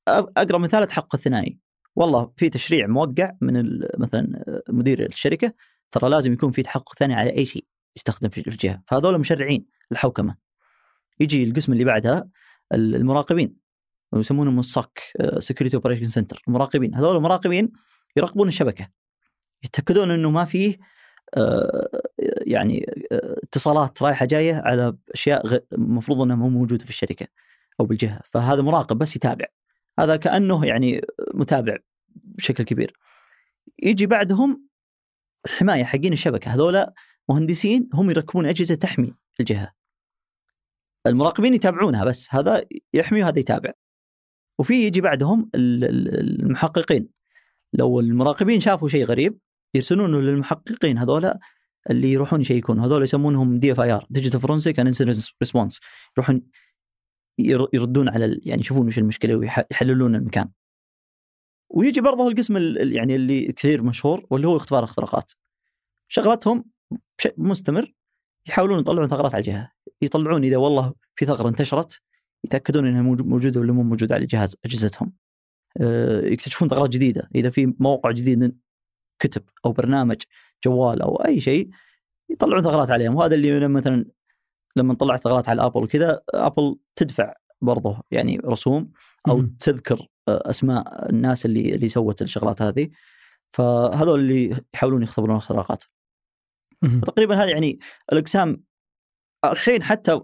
أقرب 0.08 0.60
مثال 0.60 0.82
التحقق 0.82 1.14
الثنائي. 1.14 1.58
والله 1.96 2.32
في 2.36 2.48
تشريع 2.48 2.86
موقع 2.86 3.32
من 3.40 3.80
مثلا 3.98 4.44
مدير 4.68 5.06
الشركة 5.06 5.54
ترى 5.90 6.10
لازم 6.10 6.32
يكون 6.32 6.50
في 6.50 6.62
تحقق 6.62 6.94
ثاني 6.94 7.14
على 7.14 7.36
أي 7.36 7.46
شيء. 7.46 7.64
يستخدم 7.98 8.28
في 8.28 8.48
الجهة. 8.48 8.82
فهذول 8.86 9.18
مشرعين 9.18 9.66
الحوكمة. 9.92 10.36
يجي 11.20 11.44
القسم 11.44 11.72
اللي 11.72 11.84
بعدها 11.84 12.28
ال- 12.74 12.94
المراقبين. 12.94 13.56
ويسمونهم 14.12 14.58
الصك 14.58 15.12
security 15.38 15.76
operation 15.76 16.06
center 16.06 16.42
المراقبين. 16.48 16.94
هذول 16.94 17.16
المراقبين 17.16 17.72
يراقبون 18.16 18.48
الشبكة. 18.48 18.88
يتأكدون 19.64 20.10
إنه 20.10 20.30
ما 20.30 20.44
فيه 20.44 20.76
آه، 21.36 21.88
يعني 22.46 22.86
آه، 23.12 23.36
اتصالات 23.42 24.02
رايحة 24.02 24.26
جاية 24.26 24.54
على 24.54 24.96
أشياء 25.14 25.64
المفروض 25.72 26.20
إنها 26.20 26.36
مو 26.36 26.48
موجودة 26.48 26.84
في 26.84 26.90
الشركة 26.90 27.26
أو 27.80 27.84
بالجهة. 27.84 28.20
فهذا 28.30 28.62
مراقب 28.62 28.98
بس 28.98 29.16
يتابع. 29.16 29.46
هذا 29.98 30.16
كأنه 30.16 30.66
يعني 30.66 31.00
متابع 31.34 31.76
بشكل 32.08 32.64
كبير. 32.64 32.92
يجي 33.82 34.06
بعدهم 34.06 34.68
الحماية 35.46 35.84
حقين 35.84 36.12
الشبكة. 36.12 36.54
هذول 36.54 36.86
مهندسين 37.28 37.88
هم 37.94 38.10
يركبون 38.10 38.46
أجهزة 38.46 38.74
تحمي 38.74 39.14
الجهة. 39.40 39.72
المراقبين 41.06 41.54
يتابعونها 41.54 42.04
بس 42.04 42.34
هذا 42.34 42.64
يحمي 42.94 43.22
وهذا 43.22 43.38
يتابع. 43.38 43.72
وفي 44.58 44.74
يجي 44.74 45.00
بعدهم 45.00 45.50
ال- 45.54 45.84
ال- 45.84 46.40
المحققين. 46.40 47.08
لو 47.72 48.00
المراقبين 48.00 48.60
شافوا 48.60 48.88
شيء 48.88 49.04
غريب 49.04 49.38
يرسلونه 49.74 50.20
للمحققين 50.20 50.98
هذولا 50.98 51.38
اللي 51.90 52.12
يروحون 52.12 52.40
يشيكون. 52.40 52.80
هذول 52.80 53.02
يسمونهم 53.02 53.58
DFIR 53.58 54.06
digital 54.10 54.40
forensic 54.40 54.78
response 55.40 55.80
يروحون 56.16 56.42
ير- 57.38 57.68
يردون 57.72 58.08
على 58.08 58.40
يعني 58.42 58.60
يشوفون 58.60 58.86
وش 58.86 58.98
المشكلة 58.98 59.36
ويحللون 59.36 60.14
المكان. 60.14 60.50
ويجي 61.70 62.00
برضه 62.00 62.28
القسم 62.28 62.56
ال- 62.56 62.78
ال- 62.82 62.92
يعني 62.92 63.14
اللي 63.16 63.52
كثير 63.52 63.82
مشهور 63.82 64.26
واللي 64.30 64.48
هو 64.48 64.56
اختبار 64.56 64.84
اختراقات. 64.84 65.32
شغلتهم 66.08 66.64
مستمر 67.38 67.94
يحاولون 68.48 68.80
يطلعون 68.80 69.08
ثغرات 69.08 69.34
على 69.34 69.40
الجهه 69.40 69.72
يطلعون 70.02 70.44
إذا 70.44 70.56
والله 70.56 70.94
في 71.16 71.26
ثغرة 71.26 71.48
انتشرت 71.48 72.00
يتأكدون 72.44 72.86
إنها 72.86 73.02
موجو- 73.02 73.24
موجودة 73.24 73.60
ولا 73.60 73.72
مو 73.72 73.82
موجودة 73.82 74.14
على 74.14 74.26
جهاز 74.26 74.56
أجهزتهم. 74.64 75.12
آه، 75.80 76.20
يكتشفون 76.20 76.68
ثغرات 76.68 76.90
جديدة. 76.90 77.28
إذا 77.34 77.50
في 77.50 77.74
موقع 77.78 78.10
جديد 78.10 78.58
كتب 79.18 79.42
أو 79.64 79.72
برنامج 79.72 80.16
جوال 80.64 81.02
أو 81.02 81.16
أي 81.16 81.40
شيء 81.40 81.70
يطلعون 82.30 82.62
ثغرات 82.62 82.90
عليهم. 82.90 83.14
وهذا 83.16 83.34
اللي 83.34 83.60
لما 83.60 83.80
مثلا 83.80 84.04
لما 84.76 84.94
طلعت 84.94 85.22
ثغرات 85.24 85.48
على 85.48 85.64
Apple 85.66 85.82
وكذا 85.82 86.20
Apple 86.34 86.76
تدفع 86.96 87.34
برضه 87.60 88.02
يعني 88.10 88.38
رسوم 88.44 88.92
أو 89.28 89.36
مم. 89.36 89.56
تذكر 89.60 90.06
آه، 90.28 90.50
أسماء 90.50 91.10
الناس 91.10 91.46
اللي 91.46 91.74
اللي 91.74 91.88
سوت 91.88 92.22
الشغلات 92.22 92.62
هذه. 92.62 92.90
فهذول 93.52 94.20
اللي 94.20 94.62
يحاولون 94.74 95.02
يختبرون 95.02 95.30
الاختراقات. 95.36 95.84
وتقريبا 96.84 97.44
هذه 97.44 97.48
يعني 97.48 97.78
الإقسام 98.12 98.62
الحين 99.44 99.82
حتى 99.82 100.20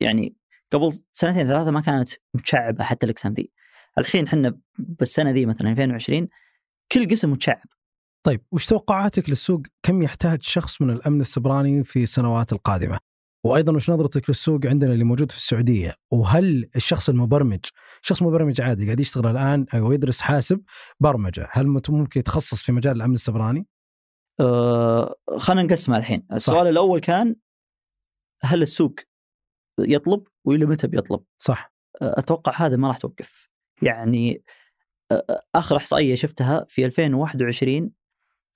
يعني 0.00 0.36
قبل 0.72 0.92
سنتين 1.12 1.46
ثلاثة 1.46 1.70
ما 1.70 1.80
كانت 1.80 2.10
متشعبة 2.34 2.84
حتى 2.84 3.06
الإقسام 3.06 3.34
ذي 3.34 3.50
الحين 3.98 4.26
إحنا 4.26 4.58
بالسنة 4.78 5.30
ذي 5.30 5.46
مثلا 5.46 5.70
2020 5.70 6.28
كل 6.92 7.10
قسم 7.10 7.30
متشعب 7.30 7.66
طيب 8.26 8.40
وش 8.52 8.66
توقعاتك 8.66 9.30
للسوق 9.30 9.62
كم 9.82 10.02
يحتاج 10.02 10.42
شخص 10.42 10.82
من 10.82 10.90
الأمن 10.90 11.20
السبراني 11.20 11.84
في 11.84 12.02
السنوات 12.02 12.52
القادمة؟ 12.52 12.98
وأيضا 13.44 13.72
وش 13.72 13.90
نظرتك 13.90 14.30
للسوق 14.30 14.66
عندنا 14.66 14.92
اللي 14.92 15.04
موجود 15.04 15.32
في 15.32 15.38
السعودية؟ 15.38 15.94
وهل 16.10 16.68
الشخص 16.76 17.08
المبرمج 17.08 17.60
شخص 18.02 18.22
مبرمج 18.22 18.60
عادي 18.60 18.84
قاعد 18.84 19.00
يشتغل 19.00 19.26
الآن 19.26 19.66
أو 19.74 19.92
يدرس 19.92 20.20
حاسب 20.20 20.62
برمجة، 21.00 21.48
هل 21.50 21.66
ممكن 21.66 22.20
يتخصص 22.20 22.62
في 22.62 22.72
مجال 22.72 22.96
الأمن 22.96 23.14
السبراني؟ 23.14 23.66
آه 24.40 25.14
خلينا 25.38 25.62
نقسمها 25.62 25.98
الحين. 25.98 26.26
السؤال 26.32 26.66
الأول 26.66 27.00
كان 27.00 27.36
هل 28.42 28.62
السوق 28.62 28.94
يطلب 29.78 30.26
والى 30.44 30.66
متى 30.66 30.86
بيطلب؟ 30.86 31.24
صح. 31.38 31.74
آه، 32.02 32.14
أتوقع 32.18 32.52
هذا 32.56 32.76
ما 32.76 32.88
راح 32.88 32.96
توقف. 32.98 33.50
يعني 33.82 34.44
آه، 35.12 35.42
آخر 35.54 35.76
إحصائية 35.76 36.14
شفتها 36.14 36.66
في 36.68 36.86
2021 36.86 37.90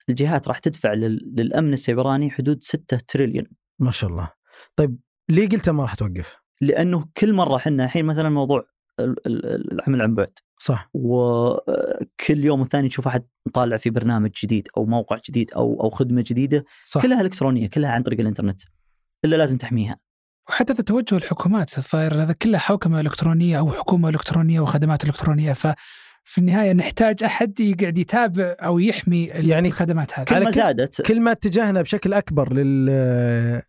الجهات 0.09 0.47
راح 0.47 0.59
تدفع 0.59 0.93
لل- 0.93 1.33
للأمن 1.37 1.73
السيبراني 1.73 2.29
حدود 2.31 2.63
6 2.63 2.97
تريليون. 3.07 3.45
ما 3.79 3.91
شاء 3.91 4.09
الله. 4.09 4.31
طيب 4.75 4.99
ليه 5.29 5.49
قلت 5.49 5.69
ما 5.69 5.83
راح 5.83 5.95
توقف؟ 5.95 6.35
لأنه 6.61 7.05
كل 7.17 7.33
مرة 7.33 7.55
إحنا 7.55 7.85
الحين 7.85 8.05
مثلا 8.05 8.29
موضوع 8.29 8.65
العمل 9.71 10.01
عن 10.01 10.15
بعد. 10.15 10.31
صح. 10.61 10.89
وكل 10.93 12.45
يوم 12.45 12.59
والثاني 12.59 12.89
تشوف 12.89 13.07
أحد 13.07 13.23
مطالع 13.47 13.77
في 13.77 13.89
برنامج 13.89 14.31
جديد 14.43 14.67
أو 14.77 14.85
موقع 14.85 15.19
جديد 15.29 15.51
أو 15.53 15.83
أو 15.83 15.89
خدمة 15.89 16.23
جديدة. 16.27 16.65
صح. 16.83 17.01
كلها 17.01 17.21
إلكترونية 17.21 17.67
كلها 17.67 17.91
عن 17.91 18.03
طريق 18.03 18.19
الإنترنت. 18.19 18.61
إلا 19.25 19.35
لازم 19.35 19.57
تحميها. 19.57 19.97
وحتى 20.49 20.73
توجه 20.83 21.15
الحكومات 21.17 21.69
صاير 21.69 22.23
هذا 22.23 22.33
كلها 22.33 22.59
حوكمة 22.59 22.99
إلكترونية 22.99 23.59
أو 23.59 23.69
حكومة 23.71 24.09
إلكترونية 24.09 24.59
وخدمات 24.59 25.03
إلكترونية. 25.03 25.53
ففي 25.53 26.37
النهاية 26.37 26.73
نحتاج 26.73 27.23
أحد 27.23 27.59
يقعد 27.59 27.97
يتابع 27.97 28.55
أو 28.59 28.79
يحمي 28.79 29.25
يعني 29.25 29.67
الخدمات 29.67 30.19
هذه. 30.19 30.25
كل 30.25 30.39
ما 30.39 30.45
كل- 30.45 30.55
زادت 30.55 31.01
كل 31.01 31.21
ما 31.21 31.31
اتجهنا 31.31 31.81
بشكل 31.81 32.13
أكبر 32.13 32.53
لل... 32.53 32.85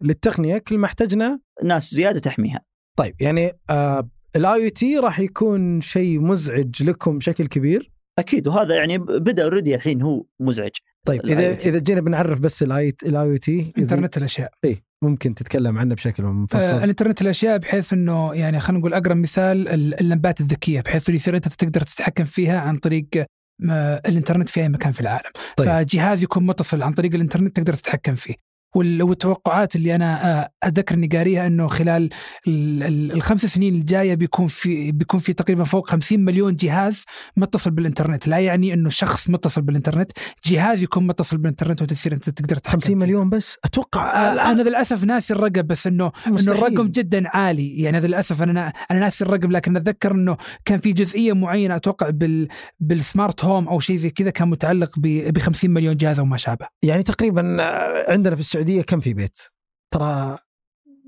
للتقنية 0.01 0.59
كل 0.59 0.79
ما 0.79 0.87
احتجنا 0.87 1.41
ناس 1.65 1.95
زيادة 1.95 2.21
تحميها. 2.21 2.61
طيب 2.97 3.15
يعني 3.21 3.53
آه 3.71 4.09
ال 4.37 4.71
IoT 4.71 4.99
راح 4.99 5.21
يكون 5.21 5.81
شيء 5.81 6.21
مزعج 6.21 6.83
لكم 6.83 7.19
بشكل 7.19 7.47
كبير؟ 7.47 7.91
أكيد 8.19 8.49
وهذا 8.49 8.75
يعني 8.75 8.99
بدأ 8.99 9.45
already 9.45 9.75
الحين 9.75 10.03
هو 10.03 10.25
مزعج. 10.41 10.71
طيب 11.07 11.27
إذا. 11.27 11.53
إذا 11.53 11.79
جينا 11.79 12.01
بنعرف 12.01 12.41
بس 12.41 12.63
ال 12.63 12.95
I 13.03 13.21
ال 13.21 13.39
IoT 13.39 13.73
انترنت 13.79 14.17
الأشياء. 14.17 14.51
اي 14.65 14.83
ممكن 15.03 15.35
تتكلم 15.35 15.79
عنه 15.79 15.95
بشكل 15.95 16.23
مفصل 16.23 16.59
آه 16.59 16.85
الانترنت 16.85 17.23
الأشياء 17.23 17.59
بحيث 17.59 17.93
إنه 17.93 18.35
يعني 18.35 18.61
خلينا 18.61 18.79
نقول 18.81 18.95
أقرب 18.95 19.17
مثال 19.17 19.69
ال- 19.69 20.01
اللمبات 20.01 20.41
الذكية 20.41 20.81
بحيث 20.81 21.09
اللي 21.09 21.17
يصير 21.17 21.37
انت 21.37 21.49
تقدر 21.49 21.81
تتحكم 21.81 22.25
فيها 22.25 22.61
عن 22.61 22.77
طريق 22.79 23.07
آه، 23.71 24.03
الانترنت 24.09 24.49
في 24.49 24.61
أي 24.61 24.69
مكان 24.69 24.93
في 24.93 25.01
العالم. 25.01 25.31
طيب. 25.57 25.69
فجهاز 25.69 26.23
يكون 26.23 26.47
متصل 26.47 26.83
عن 26.83 26.93
طريق 26.93 27.15
الانترنت 27.15 27.57
تقدر 27.57 27.75
تتحكم 27.75 28.15
فيه. 28.15 28.35
والتوقعات 28.75 29.77
اللي 29.77 29.95
أنا 29.95 30.41
آه، 30.43 30.49
أتذكر 30.63 30.95
إني 30.95 31.07
قاريها 31.07 31.47
إنه 31.47 31.67
خلال 31.69 32.09
ال- 32.49 32.83
ال- 32.83 33.13
الخمس 33.13 33.47
سنين 33.47 33.75
الجاية 33.75 34.15
بيكون 34.15 34.47
في 34.47 34.93
بيكون 34.93 35.21
في 35.21 35.33
تقريبا 35.33 35.65
فوق 35.65 35.91
50 35.91 36.21
مليون 36.21 36.57
جهاز 36.57 37.05
متصل 37.37 37.71
بالإنترنت. 37.71 38.29
لا 38.29 38.39
يعني 38.39 38.75
إنه 38.75 38.89
شخص 38.89 39.31
متصل 39.31 39.63
بالإنترنت 39.63 40.11
جهاز 40.45 40.83
يكون 40.83 41.07
متصل 41.07 41.37
بالإنترنت 41.37 41.83
وتصير 41.83 42.13
أنت 42.13 42.31
تقدر 42.31 42.57
تتحكم 42.57 42.81
50 42.81 42.99
فيه. 42.99 43.05
مليون 43.07 43.31
بس؟ 43.31 43.57
أتوقع 43.65 44.11
آه، 44.13 44.51
أنا 44.51 44.63
للأسف 44.63 45.05
ناسي 45.05 45.35
الرقم 45.35 45.63
بس 45.63 45.87
إنه 45.87 46.13
إنه. 46.27 46.41
الرقم 46.41 46.89
جدا 46.89 47.29
عالي. 47.29 47.83
يعني 47.83 48.01
للأسف 48.01 48.43
أنا 48.43 48.73
أنا 48.91 49.01
ناسي 49.01 49.25
الرقم 49.25 49.51
لكن 49.53 49.77
أتذكر 49.77 50.13
إنه 50.13 50.37
كان 50.65 50.81
في 50.81 50.93
جزئية 50.93 51.33
معينة 51.33 51.77
أتوقع 51.77 52.11
بال 52.11 52.49
بال 52.81 52.99
smart 52.99 53.45
home 53.45 53.69
أو 53.69 53.81
شيء 53.81 53.97
زي 53.97 54.11
كذا 54.11 54.31
كان 54.31 54.49
متعلق 54.49 54.91
ب 54.99 55.39
50 55.39 55.71
مليون 55.71 55.97
جهاز 55.97 56.19
أو 56.19 56.25
ما 56.25 56.37
شابه. 56.37 56.67
يعني 56.83 57.03
تقريبا 57.03 57.57
آه، 57.63 58.13
عندنا 58.13 58.35
في 58.35 58.41
السعودية 58.41 58.60
كم 58.87 59.01
في 59.01 59.15
بيت؟ 59.15 59.39
ترى 59.95 60.39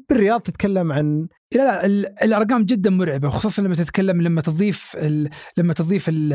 بالرياض 0.09 0.41
تتكلم 0.41 0.93
عن 0.93 1.29
لا 1.55 1.59
لا 1.59 1.87
ال- 1.87 2.23
الأرقام 2.23 2.65
جدا 2.65 2.91
مرعبة 2.91 3.29
خصوصا 3.29 3.63
لما 3.63 3.75
تتكلم 3.75 4.23
لما 4.23 4.41
تضيف 4.41 4.93
ال 4.97 5.29
لما 5.57 5.73
تضيف 5.73 6.09
ال 6.09 6.33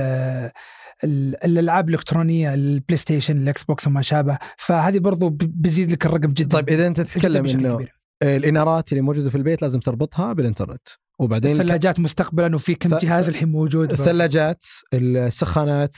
ال- 1.03 1.45
الألعاب 1.45 1.89
الإلكترونية 1.89 2.53
ال 2.53 2.97
PlayStation 2.97 3.38
ال 3.38 3.63
Xbox 3.63 3.88
وما 3.88 4.01
شابه 4.01 4.38
فهذه 4.58 4.99
برضو 4.99 5.30
ب- 5.30 5.38
بتزيد 5.38 5.91
لك 5.91 6.06
الرقم 6.06 6.34
جدا 6.34 6.49
طيب 6.49 6.69
إذا 6.69 6.88
أنت 6.88 7.01
تتكلم 7.01 7.45
إنه. 7.45 7.86
الانارات 8.23 8.91
اللي 8.91 9.01
موجودة 9.01 9.30
في 9.30 9.36
البيت 9.38 9.62
لازم 9.62 9.80
تربطها 9.80 10.34
بالإنترنت 10.34 10.88
وبعدين 11.19 11.51
الثلاجات 11.51 11.99
مستقبلا 11.99 12.56
وفي 12.56 12.75
كم 12.75 12.89
ف- 12.89 13.01
جهاز 13.01 13.30
الحين 13.30 13.49
موجود 13.49 13.91
الثلاجات 13.91 14.63
السخانات 14.93 15.95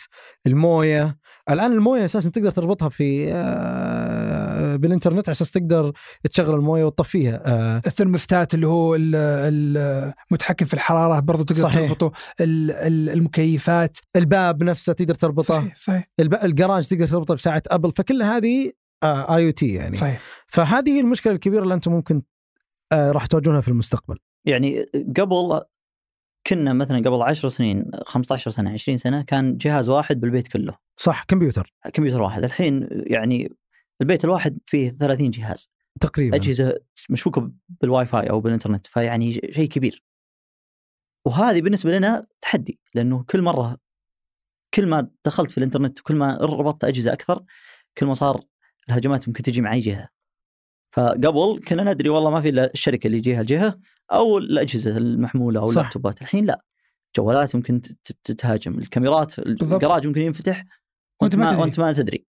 الموية 0.47 1.17
الآن 1.49 1.71
الموية 1.71 2.05
أساسا 2.05 2.29
تقدر 2.29 2.51
تربطها 2.51 2.89
في 2.89 3.31
آه، 3.33 4.75
بالإنترنت 4.75 5.29
على 5.29 5.33
أساس 5.35 5.51
تقدر 5.51 5.91
تشغل 6.31 6.55
الموية 6.55 6.83
وتطفيها. 6.83 7.41
آه، 7.45 7.77
الثرموستات 7.88 8.53
اللي 8.53 8.67
هو 8.67 8.95
ال- 8.95 9.15
ال- 9.15 10.13
المتحكم 10.31 10.65
في 10.65 10.73
الحرارة 10.73 11.19
برضو 11.19 11.43
تقدر 11.43 11.62
صحيح. 11.63 11.88
تربطه. 11.88 12.12
ال- 12.41 12.71
ال- 12.71 13.09
المكيفات. 13.09 13.97
الباب 14.15 14.63
نفسه 14.63 14.93
تقدر 14.93 15.15
تربطه. 15.15 15.41
صحيح 15.59 15.75
صحيح. 15.75 16.09
الب... 16.19 16.33
الجراج 16.33 16.88
تقدر 16.88 17.07
تربطه 17.07 17.33
بساعة 17.35 17.63
أبل. 17.67 17.91
فكل 17.91 18.23
هذه 18.23 18.71
IoT 19.03 19.73
يعني. 19.73 19.97
صحيح. 19.97 20.21
فهذه 20.47 20.89
هي 20.89 20.99
المشكلة 20.99 21.33
الكبيرة 21.33 21.63
اللي 21.63 21.73
أنتم 21.73 21.91
ممكن 21.91 22.21
آه، 22.91 23.12
راح 23.12 23.25
تواجهونها 23.25 23.62
في 23.62 23.67
المستقبل. 23.67 24.17
يعني 24.45 24.85
قبل 25.17 25.62
كنا 26.47 26.73
مثلا 26.73 26.97
قبل 26.97 27.21
10 27.21 27.49
سنين 27.49 27.91
15 28.06 28.52
سنة 28.52 28.71
20 28.71 28.97
سنة 28.97 29.21
كان 29.21 29.58
جهاز 29.58 29.89
واحد 29.89 30.19
بالبيت 30.19 30.47
كله. 30.47 30.78
صح 30.97 31.23
كمبيوتر. 31.23 31.73
كمبيوتر 31.93 32.21
واحد. 32.21 32.43
الحين 32.43 32.88
يعني 32.91 33.54
البيت 34.02 34.25
الواحد 34.25 34.60
فيه 34.65 34.89
30 34.89 35.32
جهاز. 35.32 35.69
تقريبا. 36.02 36.36
أجهزة 36.36 36.80
مشبوكه 37.10 37.52
بالواي 37.82 38.06
فاي 38.06 38.30
أو 38.30 38.39
بالإنترنت 38.39 38.88
فيعني 38.88 39.34
شيء 39.34 39.69
كبير. 39.69 40.04
وهذه 41.25 41.62
بالنسبة 41.62 41.91
لنا 41.91 42.28
تحدي 42.41 42.80
لأنه 42.95 43.23
كل 43.23 43.41
مرة 43.41 43.78
كل 44.73 44.88
ما 44.88 45.10
دخلت 45.25 45.52
في 45.52 45.58
الإنترنت 45.58 45.99
وكل 45.99 46.15
ما 46.15 46.38
ربطت 46.38 46.84
أجهزة 46.84 47.13
أكثر 47.13 47.43
كل 47.97 48.06
ما 48.06 48.13
صار 48.13 48.41
الهجمات 48.89 49.28
ممكن 49.28 49.43
تجي 49.43 49.62
مع 49.62 49.73
أي 49.73 49.80
جهة. 49.80 50.10
فقبل 50.91 51.60
كنا 51.67 51.93
ندري 51.93 52.10
والله 52.10 52.30
ما 52.30 52.41
في 52.41 52.49
إلا 52.49 52.71
الشركة 52.73 53.08
اللي 53.08 53.17
يجيها 53.17 53.41
الجهة 53.41 53.80
أو 54.12 54.38
الأجهزة 54.38 54.97
المحمولة 54.97 55.60
أو. 55.60 55.69
اللابتوبات. 55.69 56.21
الحين 56.21 56.45
لا. 56.45 56.63
جوالات 57.17 57.56
ممكن 57.56 57.82
تت- 57.82 57.97
تت- 58.04 58.17
تتهاجم. 58.23 58.80
الكاميرات. 58.80 59.39
الجراج 59.39 60.08
ممكن 60.08 60.21
ينفتح. 60.21 60.65
وأنت 61.21 61.36
ما 61.36 61.47
تدري. 61.47 61.62
وأنت 61.62 61.80
ما 61.80 61.93
تدري. 61.93 62.25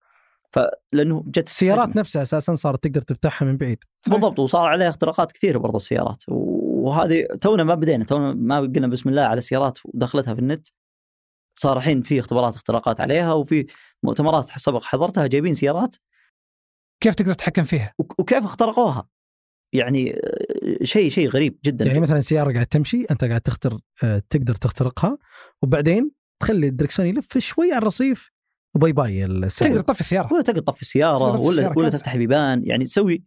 فلانه 0.53 1.25
جت 1.27 1.46
السيارات. 1.46 1.96
نفسها 1.96 2.23
أساسا 2.23 2.55
صارت 2.55 2.85
تقدر 2.85 3.01
تفتحها 3.03 3.46
من 3.46 3.57
بعيد. 3.57 3.85
صحيح. 4.07 4.18
بالضبط. 4.18 4.38
وصار 4.38 4.66
عليها 4.66 4.88
اختراقات 4.88 5.33
كثيرة 5.33 5.59
برضو 5.59 5.77
السيارات. 5.77 6.25
وهذه 6.29 7.27
تونا 7.40 7.64
ما 7.64 7.75
بدينا. 7.75 8.05
تونا 8.05 8.35
ما 8.35 8.61
قلنا 8.61 8.87
بسم 8.87 9.09
الله 9.09 9.23
على 9.23 9.38
السيارات 9.38 9.79
ودخلتها 9.85 10.35
في 10.35 10.40
النت. 10.40 10.68
صار 11.57 11.77
الحين 11.77 12.03
في 12.03 12.20
اختبارات 12.20 12.55
اختراقات 12.55 13.01
عليها. 13.01 13.33
وفي 13.33 13.66
مؤتمرات 14.03 14.51
سبق 14.57 14.83
حضرتها 14.85 15.27
جايبين 15.27 15.55
سيارات. 15.55 15.96
كيف 17.00 17.14
تقدر 17.14 17.32
تتحكم 17.32 17.62
فيها؟ 17.62 17.94
وك- 17.98 18.20
وكيف 18.20 18.44
اخترقوها؟ 18.44 19.08
يعني 19.74 20.14
آه، 20.14 20.84
شيء 20.84 21.10
شيء 21.10 21.28
غريب 21.28 21.58
جدا. 21.64 21.84
يعني 21.86 22.00
مثلا 22.00 22.20
سيارة 22.20 22.52
قاعد 22.52 22.66
تمشي 22.66 23.04
أنت 23.10 23.24
قاعد 23.24 23.40
تختر 23.40 23.78
آه، 24.04 24.22
تقدر 24.30 24.54
تخترقها 24.54 25.18
وبعدين 25.62 26.10
تخلي 26.42 26.66
الدركسون 26.68 27.06
يلف 27.06 27.38
شوي 27.38 27.72
على 27.72 27.78
الرصيف 27.82 28.30
bye 28.76 28.92
bye 28.92 29.24
السعر 29.24 29.68
تقدر 29.68 29.80
تطفي 29.80 30.00
السيارة. 30.00 30.32
ولا 30.32 30.42
تقدر 30.42 30.60
تطفي 30.60 30.82
السيارة 30.82 31.18
تقدر 31.18 31.30
تطفي 31.32 31.42
ولا 31.46 31.50
السيارة 31.58 31.78
ولا. 31.78 31.88
تفتح 31.88 32.12
البيبان 32.12 32.62
يعني 32.66 32.84
تسوي 32.84 33.24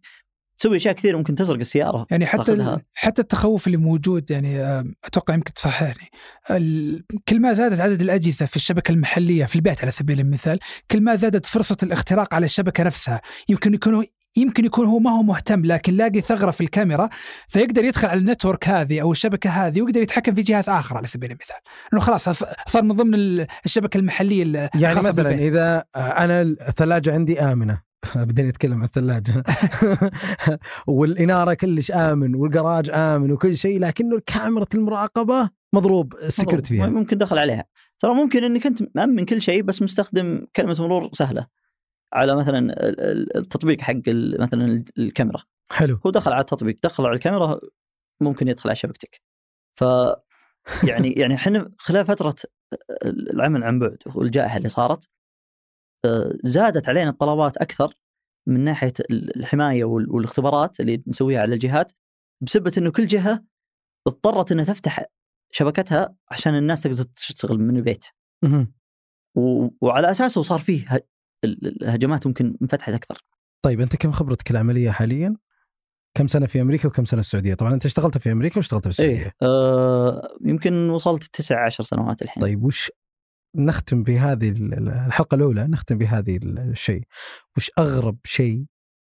تسوي 0.58 0.76
أشياء 0.76 0.94
كثيرة 0.94 1.16
ممكن 1.16 1.34
تسرق 1.34 1.58
السيارة 1.58 2.06
يعني 2.10 2.26
حتى 2.26 2.52
حتى 2.94 3.22
التخوف 3.22 3.66
اللي 3.66 3.76
موجود 3.78 4.30
يعني 4.30 4.60
آه، 4.60 4.84
أتوقع 5.04 5.34
يمكن 5.34 5.52
تصححني. 5.52 6.08
ال- 6.50 7.04
كل 7.28 7.40
ما 7.40 7.52
زادت 7.52 7.80
عدد 7.80 8.00
الأجهزة 8.00 8.46
في 8.46 8.56
الشبكة 8.56 8.92
المحلية 8.92 9.44
في 9.44 9.56
البيت 9.56 9.82
على 9.82 9.90
سبيل 9.90 10.20
المثال 10.20 10.58
كل 10.90 11.00
ما 11.00 11.16
زادت 11.16 11.46
فرصة 11.46 11.76
الاختراق 11.82 12.34
على 12.34 12.46
الشبكة 12.46 12.84
نفسها 12.84 13.20
يمكن 13.48 13.74
يكون 13.74 14.04
يمكن 14.36 14.64
يكون 14.64 14.86
هو 14.86 14.98
ما 14.98 15.10
هو 15.10 15.22
مهتم 15.22 15.64
لكن 15.66 15.92
لاقي 15.92 16.20
ثغرة 16.20 16.50
في 16.50 16.60
الكاميرا 16.60 17.08
فيقدر 17.48 17.84
يدخل 17.84 18.08
على 18.08 18.20
النتورك 18.20 18.68
هذه 18.68 19.00
أو 19.02 19.12
الشبكة 19.12 19.50
هذه 19.50 19.82
ويقدر 19.82 20.00
يتحكم 20.02 20.34
في 20.34 20.42
جهاز 20.42 20.68
آخر 20.68 20.96
على 20.96 21.06
سبيل 21.06 21.30
المثال. 21.30 21.56
إنه 21.92 22.00
خلاص 22.00 22.28
ص- 22.28 22.44
صار 22.66 22.82
من 22.82 22.92
ضمن 22.96 23.14
ال- 23.14 23.46
الشبكة 23.64 23.98
المحلية 23.98 24.42
ال- 24.42 24.54
يعني 24.74 24.94
مثلا 24.98 25.10
بالبيت. 25.10 25.40
إذا 25.40 25.84
أنا 25.96 26.42
الثلاجة 26.42 27.12
عندي 27.12 27.40
آمنة. 27.40 27.93
بدينا 28.16 28.48
نتكلم 28.48 28.78
عن 28.78 28.84
الثلاجة. 28.84 29.42
والإنارة 30.86 31.54
كلش 31.54 31.90
آمن 31.90 32.34
والجراج 32.34 32.90
آمن 32.90 33.32
وكل 33.32 33.56
شيء 33.56 33.80
لكنه 33.80 34.20
كاميرا 34.26 34.66
المراقبة 34.74 35.50
مضروب 35.74 36.14
السكيورتي 36.14 36.68
فيها. 36.68 36.86
ممكن 36.86 37.18
دخل 37.18 37.38
عليها. 37.38 37.64
ترى 37.98 38.14
ممكن 38.14 38.44
إنك 38.44 38.66
أنت 38.66 38.82
مأمن 38.94 39.24
كل 39.24 39.42
شيء 39.42 39.62
بس 39.62 39.82
مستخدم 39.82 40.46
كلمة 40.56 40.76
مرور 40.80 41.10
سهلة. 41.12 41.46
على 42.12 42.36
مثلا 42.36 42.58
ال- 42.58 43.00
ال- 43.00 43.36
التطبيق 43.36 43.80
حق 43.80 43.94
مثلا 44.38 44.64
ال- 44.64 44.84
الكاميرا. 44.98 45.42
حلو. 45.72 45.98
هو 46.06 46.10
دخل 46.10 46.32
على 46.32 46.40
التطبيق. 46.40 46.76
دخل 46.84 47.06
على 47.06 47.14
الكاميرا 47.14 47.60
ممكن 48.20 48.48
يدخل 48.48 48.68
على 48.70 48.76
شبكتك. 48.76 49.20
ف 49.80 49.84
يعني 50.84 51.12
يعني 51.12 51.34
إحنا 51.34 51.70
خلال 51.78 52.06
فترة 52.06 52.34
العمل 53.06 53.64
عن 53.64 53.78
بعد 53.78 53.98
والجائحة 54.14 54.56
اللي 54.56 54.68
صارت 54.68 55.08
زادت 56.44 56.88
علينا 56.88 57.10
الطلبات 57.10 57.56
أكثر 57.56 57.94
من 58.48 58.60
ناحية 58.60 58.92
الحماية 59.10 59.84
وال- 59.84 60.10
والاختبارات 60.10 60.80
اللي 60.80 61.02
نسويها 61.06 61.40
على 61.40 61.54
الجهات 61.54 61.92
بسبب 62.40 62.72
إنه 62.78 62.90
كل 62.90 63.06
جهة 63.06 63.44
اضطرت 64.06 64.52
إنها 64.52 64.64
تفتح 64.64 65.04
شبكتها 65.52 66.14
عشان 66.30 66.54
الناس 66.54 66.82
تقدر 66.82 67.02
تشتغل 67.02 67.58
من 67.58 67.76
البيت. 67.76 68.06
وعلى 69.80 70.10
أساسه 70.10 70.42
صار 70.42 70.58
فيه 70.58 70.84
الهجمات 71.44 72.26
ممكن 72.26 72.56
انفتحت 72.62 72.92
أكثر. 72.92 73.24
طيب 73.64 73.80
أنت 73.80 73.96
كم 73.96 74.12
خبرتك 74.12 74.50
العملية 74.50 74.90
حاليا؟ 74.90 75.36
كم 76.16 76.26
سنة 76.26 76.46
في 76.46 76.60
أمريكا 76.60 76.88
وكم 76.88 77.04
سنة 77.04 77.20
في 77.20 77.26
السعودية؟ 77.26 77.54
طبعا 77.54 77.74
أنت 77.74 77.84
اشتغلت 77.84 78.18
في 78.18 78.32
أمريكا 78.32 78.56
واشتغلت 78.56 78.82
في 78.84 78.88
السعودية. 78.90 79.16
إيه 79.16 79.32
آه 79.42 80.36
يمكن 80.40 80.90
وصلت 80.90 81.24
تسع 81.24 81.64
عشر 81.64 81.84
سنوات 81.84 82.22
الحين. 82.22 82.42
طيب 82.42 82.64
وش 82.64 82.90
نختم 83.56 84.02
بهذه 84.02 84.48
ال- 84.50 84.88
الحلقة 84.88 85.34
الأولى 85.34 85.66
نختم 85.66 85.98
بهذه 85.98 86.36
ال- 86.36 86.58
الشيء. 86.58 87.02
وش 87.56 87.70
أغرب 87.78 88.18
شيء 88.24 88.64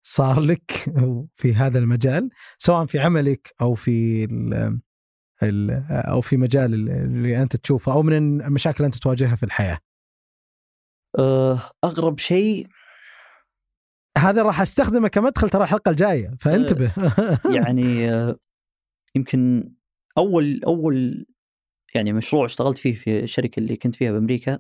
صار 0.03 0.41
لك 0.41 0.71
في 1.41 1.55
هذا 1.55 1.79
المجال؟ 1.79 2.31
سواء 2.59 2.87
في 2.87 2.99
عملك 2.99 3.55
أو 3.61 3.75
في 3.75 4.25
ال 4.25 4.81
ال 5.43 5.71
أو 5.91 6.21
في 6.21 6.37
مجال 6.37 6.75
ال- 6.75 6.91
اللي 6.91 7.43
أنت 7.43 7.57
تشوفه 7.57 7.93
أو 7.93 8.03
من 8.03 8.41
المشاكل 8.41 8.77
اللي 8.77 8.87
أنت 8.87 8.97
تواجهها 8.97 9.37
في 9.37 9.43
الحياة. 9.43 9.79
آه 11.19 11.61
أغرب 11.85 12.19
شيء؟ 12.19 12.67
هذا 14.19 14.43
راح 14.43 14.61
أستخدمه 14.61 15.09
كمدخل 15.09 15.49
ترى 15.49 15.63
الحلقة 15.63 15.91
الجاية 15.91 16.35
فانتبه. 16.41 16.93
يعني 17.57 18.11
آه 18.11 18.37
يمكن 19.15 19.73
اول 20.19 20.61
أول 20.67 21.27
يعني 21.95 22.13
مشروع 22.13 22.45
اشتغلت 22.45 22.79
فيه 22.79 22.95
في 22.95 23.21
الشركة 23.21 23.61
اللي 23.61 23.77
كنت 23.77 23.95
فيها 23.97 24.13
بأمريكا 24.13 24.59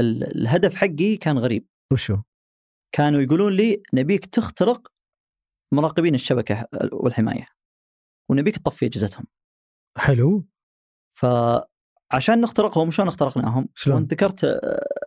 ال- 0.00 0.36
الهدف 0.40 0.74
حقي 0.74 1.16
كان 1.16 1.38
غريب 1.38 1.66
وشو؟ 1.92 2.18
كانوا 2.92 3.20
يقولون 3.20 3.52
لي 3.52 3.82
نبيك 3.94 4.26
تخترق 4.26 4.92
مراقبين 5.74 6.14
الشبكة 6.14 6.66
والحماية 6.92 7.46
ونبيك 8.30 8.56
تطفي 8.58 8.86
أجهزتهم 8.86 9.24
حلو 9.98 10.46
فعشان 11.14 12.40
نخترقهم 12.40 12.90
شلون 12.90 13.08
اخترقناهم؟ 13.08 13.68
شلون؟ 13.74 14.02
ذكرت 14.02 14.44
آه، 14.44 14.58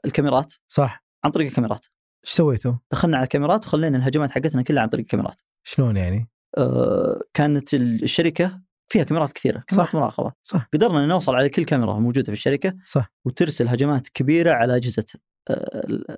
الكاميرات 0.06 0.54
صح 0.68 1.04
عن 1.24 1.32
طريق 1.32 1.48
الكاميرات 1.48 1.86
إيش 2.26 2.34
سويتوا؟ 2.34 2.74
دخلنا 2.92 3.18
على 3.18 3.24
الكاميرات 3.24 3.66
وخلينا 3.68 3.98
الهجمات 3.98 4.32
حقتنا 4.32 4.62
كلها 4.62 4.82
عن 4.84 4.90
طريق 4.90 5.06
الكاميرات 5.06 5.42
شلون 5.64 5.98
يعني؟ 5.98 6.30
آه، 6.58 7.22
كانت 7.34 7.74
ال- 7.74 8.04
الشركة 8.04 8.62
فيها 8.92 9.04
كاميرات 9.04 9.32
كثيرة 9.32 9.64
كاميرات 9.68 9.90
صح. 9.90 9.96
مراقبة. 9.96 10.32
صح. 10.44 10.68
قدرنا 10.74 11.06
نوصل 11.06 11.36
على 11.36 11.50
كل 11.50 11.66
كاميرا 11.66 11.94
موجودة 12.00 12.24
في 12.26 12.32
الشركة 12.32 12.74
صح. 12.86 13.12
وترسل 13.26 13.68
هجمات 13.68 14.08
كبيرة 14.10 14.54
على 14.54 14.76
أجهزة 14.76 15.06
آه، 15.50 15.54
ال- 15.90 16.18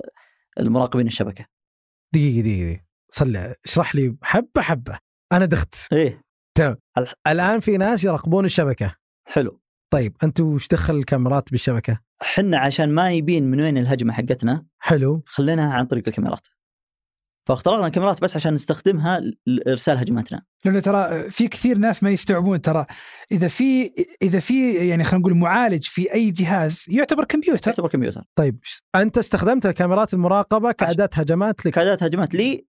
المراقبين 0.60 1.08
الشبكة. 1.08 1.46
دقيقة 2.14 2.42
دقيقة. 2.42 2.84
صلي 3.10 3.56
اشرح 3.66 3.96
لي 3.96 4.16
حبة 4.24 4.62
حبة. 4.62 4.98
أنا 5.32 5.46
دخت. 5.46 5.76
إيه. 5.94 6.22
الآن 7.28 7.60
في 7.60 7.78
ناس 7.78 8.04
يراقبون 8.04 8.46
الشبكة. 8.46 8.96
حلو. 9.28 9.62
طيب 9.94 10.18
أنتم 10.24 10.46
وش 10.46 10.68
دخل 10.68 10.96
الكاميرات 10.96 11.52
بالشبكة؟ 11.52 12.00
حنا 12.22 12.58
عشان 12.58 12.90
ما 12.94 13.12
يبين 13.12 13.44
من 13.44 13.62
وين 13.62 13.78
الهجمة 13.78 14.14
حقتنا 14.14 14.66
حلو. 14.80 15.24
خليناها 15.26 15.74
عن 15.74 15.86
طريق 15.86 16.04
الكاميرات. 16.08 16.48
فاخترقنا 17.45 17.88
الكاميرات 17.88 18.21
بس 18.21 18.36
عشان 18.36 18.53
نستخدمها 18.53 19.21
لإرسال 19.45 19.97
هجماتنا 19.97 20.41
لأنه 20.65 20.79
ترى 20.79 21.29
في 21.29 21.47
كثير 21.47 21.77
ناس 21.77 22.03
ما 22.03 22.10
يستوعبون 22.10 22.62
ترى 22.62 22.86
إذا 23.32 23.47
في 23.47 23.91
إذا 24.21 24.39
في 24.39 24.73
يعني 24.73 25.03
خلينا 25.03 25.21
نقول 25.21 25.38
معالج 25.38 25.84
في 25.84 26.13
أي 26.13 26.32
جهاز 26.32 26.86
يعتبر 26.89 27.25
كمبيوتر. 27.25 27.60
تعتبر 27.60 27.89
كمبيوتر. 27.89 28.23
طيب 28.36 28.60
أنت 28.95 29.17
استخدمت 29.17 29.67
كاميرات 29.67 30.13
المراقبة 30.13 30.71
كأداة 30.71 31.10
هجمات 31.13 31.65
لك؟ 31.65 31.73
كادات 31.73 32.03
هجمات 32.03 32.36
لي. 32.36 32.65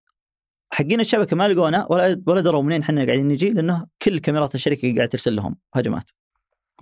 حقين 0.73 1.01
الشبكة 1.01 1.37
ما 1.37 1.49
لقونا 1.49 1.87
ولا 1.91 2.23
ولا 2.27 2.41
دروا 2.41 2.63
منين 2.63 2.81
إحنا 2.83 3.05
قاعدين 3.05 3.29
نجي 3.29 3.51
لأنه 3.51 3.87
كل 4.03 4.19
كاميرات 4.19 4.55
الشركة 4.55 4.97
قاعد 4.97 5.09
ترسل 5.09 5.37
لهم 5.37 5.57
هجمات. 5.75 6.11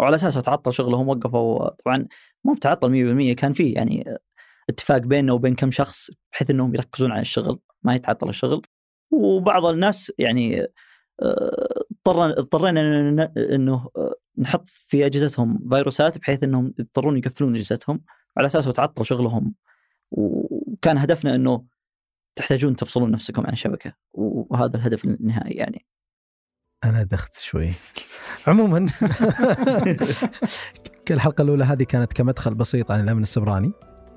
وعلى 0.01 0.17
أساسه 0.17 0.41
تعطل 0.41 0.75
شغلهم 0.75 1.09
وقفوا. 1.09 1.69
طبعا 1.69 2.07
مو 2.45 2.55
بتعطل 2.55 2.91
100% 3.33 3.35
كان 3.35 3.53
في 3.53 3.71
يعني 3.71 4.19
اتفاق 4.69 4.99
بيننا 4.99 5.33
وبين 5.33 5.55
كم 5.55 5.71
شخص 5.71 6.11
بحيث 6.33 6.51
إنهم 6.51 6.75
يركزون 6.75 7.13
على 7.13 7.21
الشغل 7.21 7.59
ما 7.83 7.95
يتعطل 7.95 8.29
الشغل. 8.29 8.63
وبعض 9.11 9.65
الناس 9.65 10.13
يعني 10.19 10.67
آه، 11.23 11.85
اضطرنا 11.91 12.39
اضطرينا 12.39 12.81
إنه 13.37 13.91
آه، 13.97 14.15
نحط 14.39 14.67
في 14.67 15.07
أجهزتهم 15.07 15.69
فيروسات 15.69 16.19
بحيث 16.19 16.43
إنهم 16.43 16.75
يضطرون 16.79 17.19
يقفلون 17.19 17.55
أجهزتهم 17.55 18.01
على 18.37 18.47
اساسه 18.47 18.73
تعطل 18.73 19.07
شغلهم. 19.07 19.55
وكان 20.11 20.99
هدفنا 20.99 21.35
إنه 21.35 21.65
تحتاجون 22.37 22.77
تفصلون 22.77 23.11
نفسكم 23.11 23.47
عن 23.47 23.53
الشبكه 23.53 23.93
وهذا 24.13 24.77
الهدف 24.77 25.05
النهائي 25.05 25.55
يعني. 25.55 25.87
أنا 26.85 27.03
دخت 27.03 27.35
شوي. 27.35 27.71
عموما. 28.47 28.91
الحلقة 31.11 31.43
الأولى 31.43 31.65
هذه 31.65 31.83
كانت 31.83 32.13
كمدخل 32.13 32.55
بسيط 32.55 32.91
عن 32.91 33.01
الأمن 33.01 33.23
السبراني. 33.23 33.73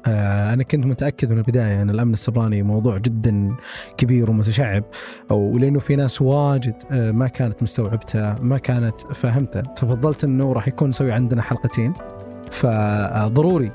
آه، 0.07 0.53
أنا 0.53 0.63
كنت 0.63 0.85
متأكد 0.85 1.31
من 1.31 1.37
البداية 1.37 1.81
أن 1.81 1.89
الأمن 1.89 2.13
السبراني 2.13 2.63
موضوع 2.63 2.97
جدا 2.97 3.55
كبير 3.97 4.29
ومتشعب 4.29 4.83
أو 5.31 5.57
لأنه 5.57 5.79
في 5.79 5.95
ناس 5.95 6.21
واجد 6.21 6.75
آه، 6.91 7.11
ما 7.11 7.27
كانت 7.27 7.63
مستوعبته 7.63 8.33
ما 8.33 8.57
كانت 8.57 8.99
فاهمته 9.01 9.61
ففضلت 9.61 10.23
أنه 10.23 10.53
راح 10.53 10.67
يكون 10.67 10.89
نسوي 10.89 11.11
عندنا 11.11 11.41
حلقتين. 11.41 11.93
فضروري 12.51 13.71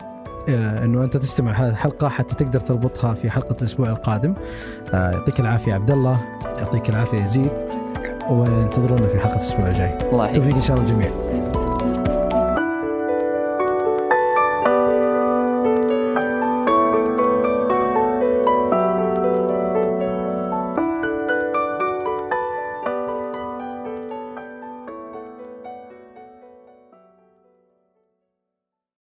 آه، 0.48 0.84
أنه 0.84 1.04
أنت 1.04 1.16
تستمع 1.16 1.52
هذه 1.52 1.70
الحلقة 1.70 2.08
حتى 2.08 2.34
تقدر 2.34 2.60
تربطها 2.60 3.14
في 3.14 3.30
حلقة 3.30 3.56
الأسبوع 3.58 3.88
القادم. 3.88 4.34
يعطيك 4.92 5.40
العافية 5.40 5.74
عبد 5.74 5.90
الله 5.90 6.20
يعطيك 6.58 6.88
العافية 6.90 7.22
يزيد 7.22 7.50
وانتظرونا 8.30 9.06
في 9.06 9.18
حلقة 9.18 9.36
الأسبوع 9.36 9.68
الجاي. 9.68 9.98
الله 10.12 10.24
يحييك. 10.24 10.36
توفيق 10.36 10.54
إن 10.54 10.62
شاء 10.62 10.76
الله 10.76 10.90
الجميع 10.90 11.10